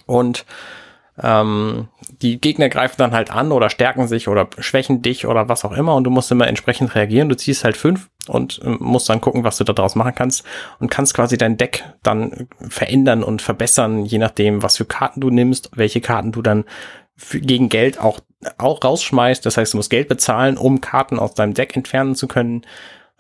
[0.06, 0.44] Und
[1.22, 1.88] ähm,
[2.20, 5.72] die Gegner greifen dann halt an oder stärken sich oder schwächen dich oder was auch
[5.72, 7.28] immer und du musst immer entsprechend reagieren.
[7.28, 10.44] Du ziehst halt fünf und äh, musst dann gucken, was du da draus machen kannst
[10.80, 15.30] und kannst quasi dein Deck dann verändern und verbessern, je nachdem, was für Karten du
[15.30, 16.64] nimmst, welche Karten du dann
[17.30, 18.20] gegen Geld auch,
[18.58, 19.46] auch rausschmeißt.
[19.46, 22.62] Das heißt, du musst Geld bezahlen, um Karten aus deinem Deck entfernen zu können.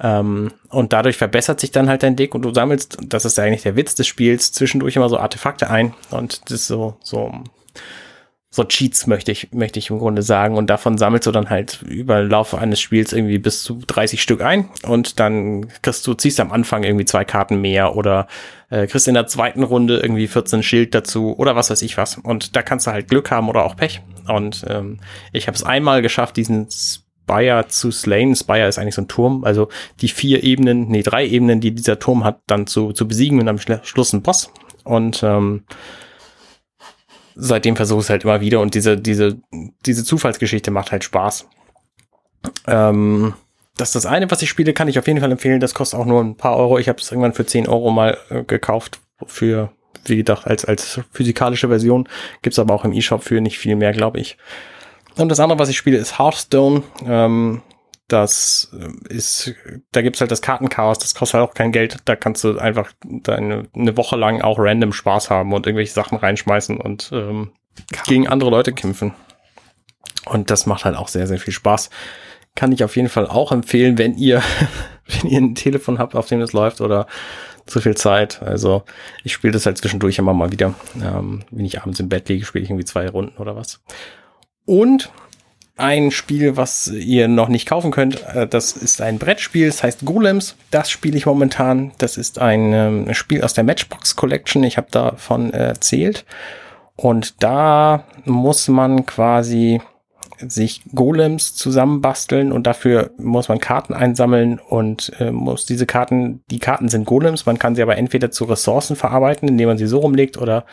[0.00, 3.44] Ähm, und dadurch verbessert sich dann halt dein Deck und du sammelst, das ist ja
[3.44, 7.32] eigentlich der Witz des Spiels, zwischendurch immer so Artefakte ein und das ist so, so
[8.54, 10.58] so Cheats möchte ich, möchte ich im Grunde sagen.
[10.58, 14.42] Und davon sammelst du dann halt über Laufe eines Spiels irgendwie bis zu 30 Stück
[14.42, 14.68] ein.
[14.86, 18.28] Und dann kriegst du, ziehst am Anfang irgendwie zwei Karten mehr oder
[18.68, 22.18] äh, kriegst in der zweiten Runde irgendwie 14 Schild dazu oder was weiß ich was.
[22.18, 24.02] Und da kannst du halt Glück haben oder auch Pech.
[24.28, 24.98] Und ähm,
[25.32, 28.36] ich habe es einmal geschafft, diesen Spire zu slayen.
[28.36, 29.68] Spire ist eigentlich so ein Turm, also
[30.02, 33.48] die vier Ebenen, nee, drei Ebenen, die dieser Turm hat, dann zu, zu besiegen und
[33.48, 34.52] am Schluss ein Boss.
[34.84, 35.62] Und ähm,
[37.34, 39.40] seitdem versuche ich es halt immer wieder und diese, diese,
[39.86, 41.48] diese Zufallsgeschichte macht halt Spaß.
[42.66, 43.34] Ähm,
[43.76, 45.60] das ist das eine, was ich spiele, kann ich auf jeden Fall empfehlen.
[45.60, 46.78] Das kostet auch nur ein paar Euro.
[46.78, 49.00] Ich habe es irgendwann für 10 Euro mal äh, gekauft.
[49.24, 49.70] Für,
[50.04, 52.08] wie gedacht, als, als physikalische Version.
[52.42, 54.36] Gibt's aber auch im E-Shop für nicht viel mehr, glaube ich.
[55.16, 56.82] Und das andere, was ich spiele, ist Hearthstone.
[57.06, 57.62] Ähm,
[58.08, 59.54] das äh, ist,
[59.92, 61.98] da gibt's halt das Kartenchaos, das kostet halt auch kein Geld.
[62.04, 62.92] Da kannst du einfach
[63.26, 67.52] eine, eine Woche lang auch random Spaß haben und irgendwelche Sachen reinschmeißen und ähm,
[68.06, 69.14] gegen andere Leute kämpfen.
[70.26, 71.90] Und das macht halt auch sehr, sehr viel Spaß.
[72.54, 74.42] Kann ich auf jeden Fall auch empfehlen, wenn ihr,
[75.06, 77.06] wenn ihr ein Telefon habt, auf dem das läuft oder
[77.66, 78.42] zu viel Zeit.
[78.42, 78.82] Also
[79.24, 80.74] ich spiele das halt zwischendurch immer mal wieder.
[81.00, 83.82] Ähm, wenn ich abends im Bett liege, spiele ich irgendwie zwei Runden oder was.
[84.64, 85.10] Und
[85.76, 88.22] ein Spiel, was ihr noch nicht kaufen könnt.
[88.34, 90.56] Äh, das ist ein Brettspiel, das heißt Golems.
[90.70, 91.92] Das spiele ich momentan.
[91.98, 94.62] Das ist ein ähm, Spiel aus der Matchbox Collection.
[94.64, 96.24] Ich habe davon erzählt.
[96.96, 99.80] Und da muss man quasi
[100.38, 106.58] sich Golems zusammenbasteln und dafür muss man Karten einsammeln und äh, muss diese Karten, die
[106.58, 110.00] Karten sind Golems, man kann sie aber entweder zu Ressourcen verarbeiten, indem man sie so
[110.00, 110.64] rumlegt oder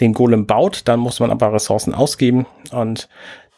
[0.00, 3.08] den Golem baut, dann muss man aber Ressourcen ausgeben und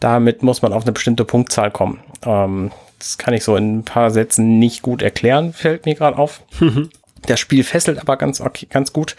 [0.03, 2.01] damit muss man auf eine bestimmte Punktzahl kommen.
[2.27, 6.19] Ähm, das kann ich so in ein paar Sätzen nicht gut erklären, fällt mir gerade
[6.19, 6.43] auf.
[7.27, 9.17] Das Spiel fesselt aber ganz, okay, ganz gut.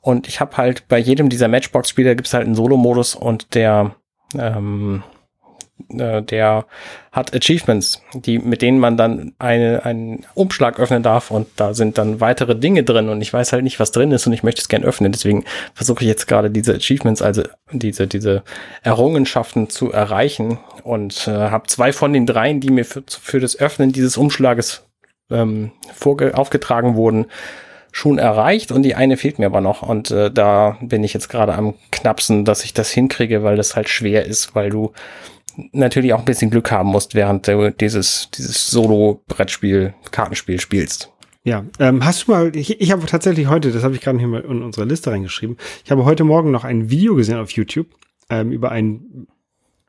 [0.00, 3.94] Und ich habe halt bei jedem dieser Matchbox-Spiele gibt es halt einen Solo-Modus und der,
[4.38, 5.02] ähm,
[5.98, 6.66] äh, der
[7.10, 11.98] hat Achievements, die, mit denen man dann eine, einen Umschlag öffnen darf und da sind
[11.98, 14.60] dann weitere Dinge drin und ich weiß halt nicht, was drin ist und ich möchte
[14.60, 15.12] es gern öffnen.
[15.12, 18.42] Deswegen versuche ich jetzt gerade diese Achievements, also diese, diese
[18.82, 23.58] Errungenschaften zu erreichen und äh, habe zwei von den dreien, die mir für, für das
[23.58, 24.86] Öffnen dieses Umschlages
[25.30, 27.26] ähm, vorge aufgetragen wurden,
[27.92, 31.28] schon erreicht und die eine fehlt mir aber noch und äh, da bin ich jetzt
[31.28, 34.92] gerade am knapsen, dass ich das hinkriege, weil das halt schwer ist, weil du
[35.72, 41.10] natürlich auch ein bisschen Glück haben musst, während du dieses, dieses Solo-Brettspiel, Kartenspiel spielst.
[41.44, 44.28] Ja, ähm, hast du mal, ich, ich habe tatsächlich heute, das habe ich gerade hier
[44.28, 47.88] mal in unsere Liste reingeschrieben, ich habe heute Morgen noch ein Video gesehen auf YouTube
[48.30, 49.26] ähm, über ein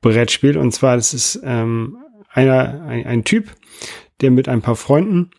[0.02, 1.98] Brettspiel und zwar, das ist ähm,
[2.30, 3.52] einer, ein, ein Typ,
[4.22, 5.30] der mit ein paar Freunden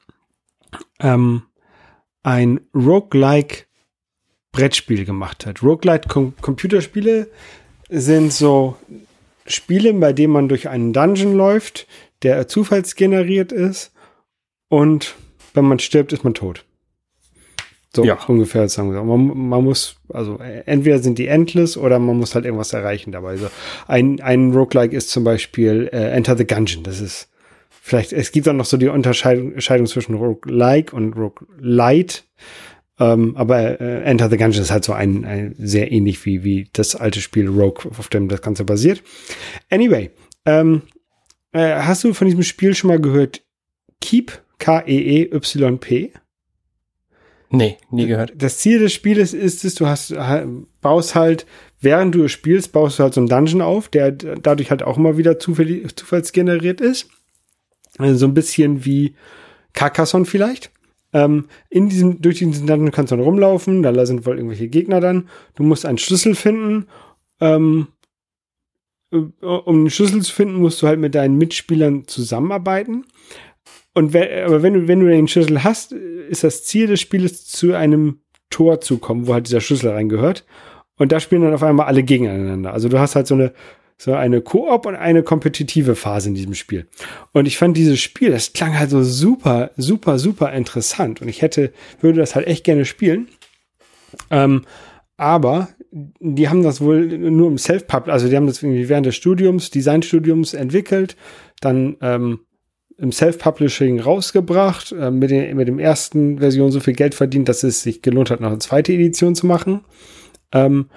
[1.00, 1.42] ähm,
[2.22, 3.64] ein Roguelike
[4.52, 5.62] Brettspiel gemacht hat.
[5.62, 7.28] Roguelike Com Computerspiele
[7.90, 8.76] sind so
[9.46, 11.86] Spiele, bei denen man durch einen Dungeon läuft,
[12.22, 13.92] der zufallsgeneriert ist
[14.68, 15.14] und
[15.52, 16.64] wenn man stirbt, ist man tot.
[17.94, 18.18] So ja.
[18.26, 19.02] ungefähr sagen wir.
[19.04, 23.30] Man, man muss, also entweder sind die endless oder man muss halt irgendwas erreichen dabei.
[23.30, 23.48] Also
[23.86, 26.82] ein, ein Roguelike ist zum Beispiel äh, Enter the Gungeon.
[26.82, 27.28] Das ist
[27.70, 32.22] vielleicht, es gibt dann noch so die Unterscheidung zwischen Roguelike und Roguelite.
[33.00, 36.68] Ähm, aber äh, Enter the Gungeon ist halt so ein, ein, sehr ähnlich wie, wie
[36.72, 39.02] das alte Spiel Rogue, auf dem das Ganze basiert.
[39.70, 40.10] Anyway,
[40.46, 40.82] ähm,
[41.52, 43.42] äh, hast du von diesem Spiel schon mal gehört?
[44.00, 46.12] Keep, K-E-E-Y-P?
[47.50, 48.32] Nee, nie gehört.
[48.36, 50.14] Das Ziel des Spieles ist es, du hast,
[50.80, 51.46] baust halt,
[51.80, 55.16] während du spielst, baust du halt so einen Dungeon auf, der dadurch halt auch immer
[55.16, 57.08] wieder zufallsgeneriert ist.
[57.98, 59.14] Also so ein bisschen wie
[59.72, 60.70] Carcassonne vielleicht.
[61.14, 65.00] Ähm, in diesem, durch diesen Dungeon kannst du dann rumlaufen, da sind wohl irgendwelche Gegner
[65.00, 65.28] dann.
[65.54, 66.88] Du musst einen Schlüssel finden.
[67.40, 67.86] Ähm,
[69.12, 73.06] äh, um einen Schlüssel zu finden, musst du halt mit deinen Mitspielern zusammenarbeiten.
[73.94, 77.46] Und wenn, aber wenn du, wenn du den Schlüssel hast, ist das Ziel des Spieles
[77.46, 78.18] zu einem
[78.50, 80.44] Tor zu kommen, wo halt dieser Schlüssel reingehört.
[80.96, 82.72] Und da spielen dann auf einmal alle gegeneinander.
[82.72, 83.52] Also du hast halt so eine,
[83.96, 86.86] so eine Koop und eine kompetitive Phase in diesem Spiel.
[87.32, 91.22] Und ich fand dieses Spiel, das klang halt so super, super, super interessant.
[91.22, 93.28] Und ich hätte, würde das halt echt gerne spielen.
[94.30, 94.62] Ähm,
[95.16, 99.14] aber die haben das wohl nur im Self-Pub, also die haben das irgendwie während des
[99.14, 101.16] Studiums, Designstudiums entwickelt,
[101.60, 102.40] dann ähm,
[102.96, 107.62] im Self-Publishing rausgebracht, äh, mit, den, mit dem ersten Version so viel Geld verdient, dass
[107.62, 109.84] es sich gelohnt hat, noch eine zweite Edition zu machen.
[110.52, 110.90] Ähm,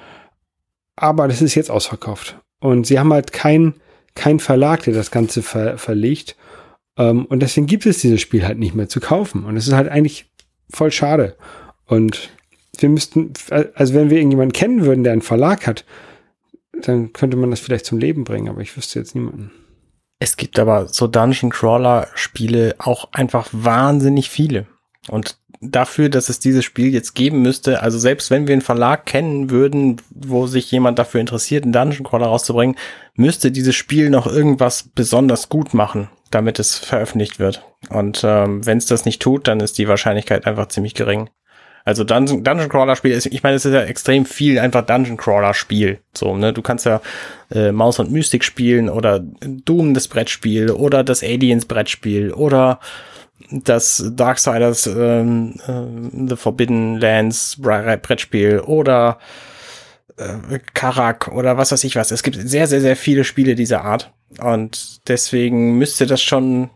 [0.96, 2.40] aber das ist jetzt ausverkauft.
[2.60, 3.76] Und sie haben halt keinen
[4.16, 6.36] kein Verlag, der das Ganze ver verlegt.
[6.98, 9.46] Ähm, und deswegen gibt es dieses Spiel halt nicht mehr zu kaufen.
[9.46, 10.26] Und es ist halt eigentlich
[10.70, 11.38] voll schade.
[11.86, 12.30] Und
[12.78, 13.34] wir müssten,
[13.76, 15.86] also wenn wir irgendjemanden kennen würden, der einen Verlag hat,
[16.74, 19.52] dann könnte man das vielleicht zum Leben bringen, aber ich wüsste jetzt niemanden.
[20.20, 24.68] Es gibt aber so Dungeon Crawler Spiele auch einfach wahnsinnig viele.
[25.10, 25.38] Und
[25.72, 29.50] dafür, dass es dieses Spiel jetzt geben müsste, also selbst wenn wir einen Verlag kennen
[29.50, 32.76] würden, wo sich jemand dafür interessiert, einen Dungeon Crawler rauszubringen,
[33.16, 37.64] müsste dieses Spiel noch irgendwas besonders gut machen, damit es veröffentlicht wird.
[37.90, 41.30] Und ähm, wenn es das nicht tut, dann ist die Wahrscheinlichkeit einfach ziemlich gering.
[41.88, 45.16] Also Dungeon, Dungeon Crawler Spiel ist, ich meine, es ist ja extrem viel einfach Dungeon
[45.16, 46.00] Crawler Spiel.
[46.14, 47.00] So, ne, du kannst ja
[47.50, 52.82] äh, Maus und Mystik spielen oder Doom das Brettspiel oder das Aliens Brettspiel oder
[53.52, 59.20] das Darksiders ähm, äh, The Forbidden Lands Brettspiel oder
[60.18, 62.12] äh, Karak oder was weiß ich was.
[62.12, 64.12] Es gibt sehr, sehr, sehr viele Spiele dieser Art.
[64.40, 66.70] Und deswegen müsste das schon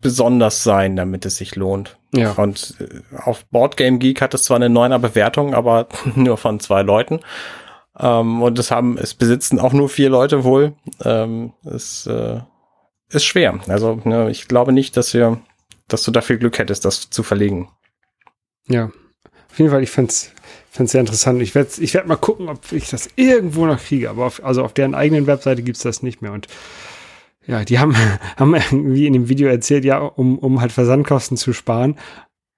[0.00, 1.98] besonders sein, damit es sich lohnt.
[2.14, 2.32] Ja.
[2.32, 6.82] Und äh, auf Boardgame Geek hat es zwar eine neuner Bewertung, aber nur von zwei
[6.82, 7.20] Leuten.
[7.98, 10.74] Ähm, und es haben, es besitzen auch nur vier Leute wohl.
[11.04, 12.40] Ähm, es äh,
[13.10, 13.58] ist schwer.
[13.66, 15.40] Also ne, ich glaube nicht, dass wir
[15.88, 17.68] dass du dafür Glück hättest, das zu verlegen.
[18.68, 18.90] Ja,
[19.50, 20.30] auf jeden Fall, ich fand's,
[20.70, 21.42] fand's sehr interessant.
[21.42, 24.62] Ich werde ich werd mal gucken, ob ich das irgendwo noch kriege, aber auf, also
[24.62, 26.32] auf deren eigenen Webseite gibt's das nicht mehr.
[26.32, 26.46] Und
[27.46, 27.96] ja, die haben,
[28.36, 31.98] haben irgendwie in dem Video erzählt, ja, um, um halt Versandkosten zu sparen,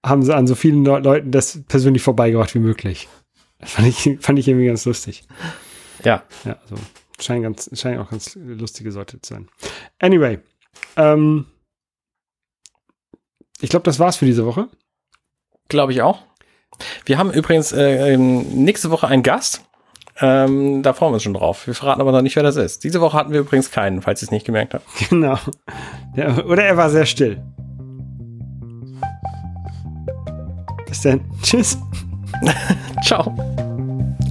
[0.05, 3.09] haben sie an so vielen Le Leuten das persönlich vorbeigebracht wie möglich.
[3.59, 5.24] Das fand ich, fand ich irgendwie ganz lustig.
[6.05, 6.24] Ja.
[6.45, 6.76] Ja, also
[7.20, 9.49] scheint, ganz, scheint auch ganz lustige Sorte zu sein.
[9.99, 10.39] Anyway,
[10.97, 11.47] ähm,
[13.61, 14.68] ich glaube, das war's für diese Woche.
[15.68, 16.22] Glaube ich auch.
[17.04, 19.62] Wir haben übrigens äh, ähm, nächste Woche einen Gast.
[20.20, 21.66] Ähm, da freuen wir uns schon drauf.
[21.66, 22.84] Wir verraten aber noch nicht, wer das ist.
[22.84, 24.84] Diese Woche hatten wir übrigens keinen, falls ihr es nicht gemerkt habt.
[25.08, 25.38] Genau.
[26.16, 27.42] Ja, oder er war sehr still.
[30.86, 31.20] Bis dann.
[31.42, 31.78] Tschüss.
[33.04, 33.34] Ciao.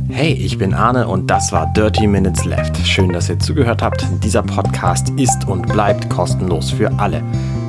[0.09, 2.75] Hey, ich bin Arne und das war Dirty Minutes Left.
[2.85, 4.05] Schön, dass ihr zugehört habt.
[4.23, 7.23] Dieser Podcast ist und bleibt kostenlos für alle.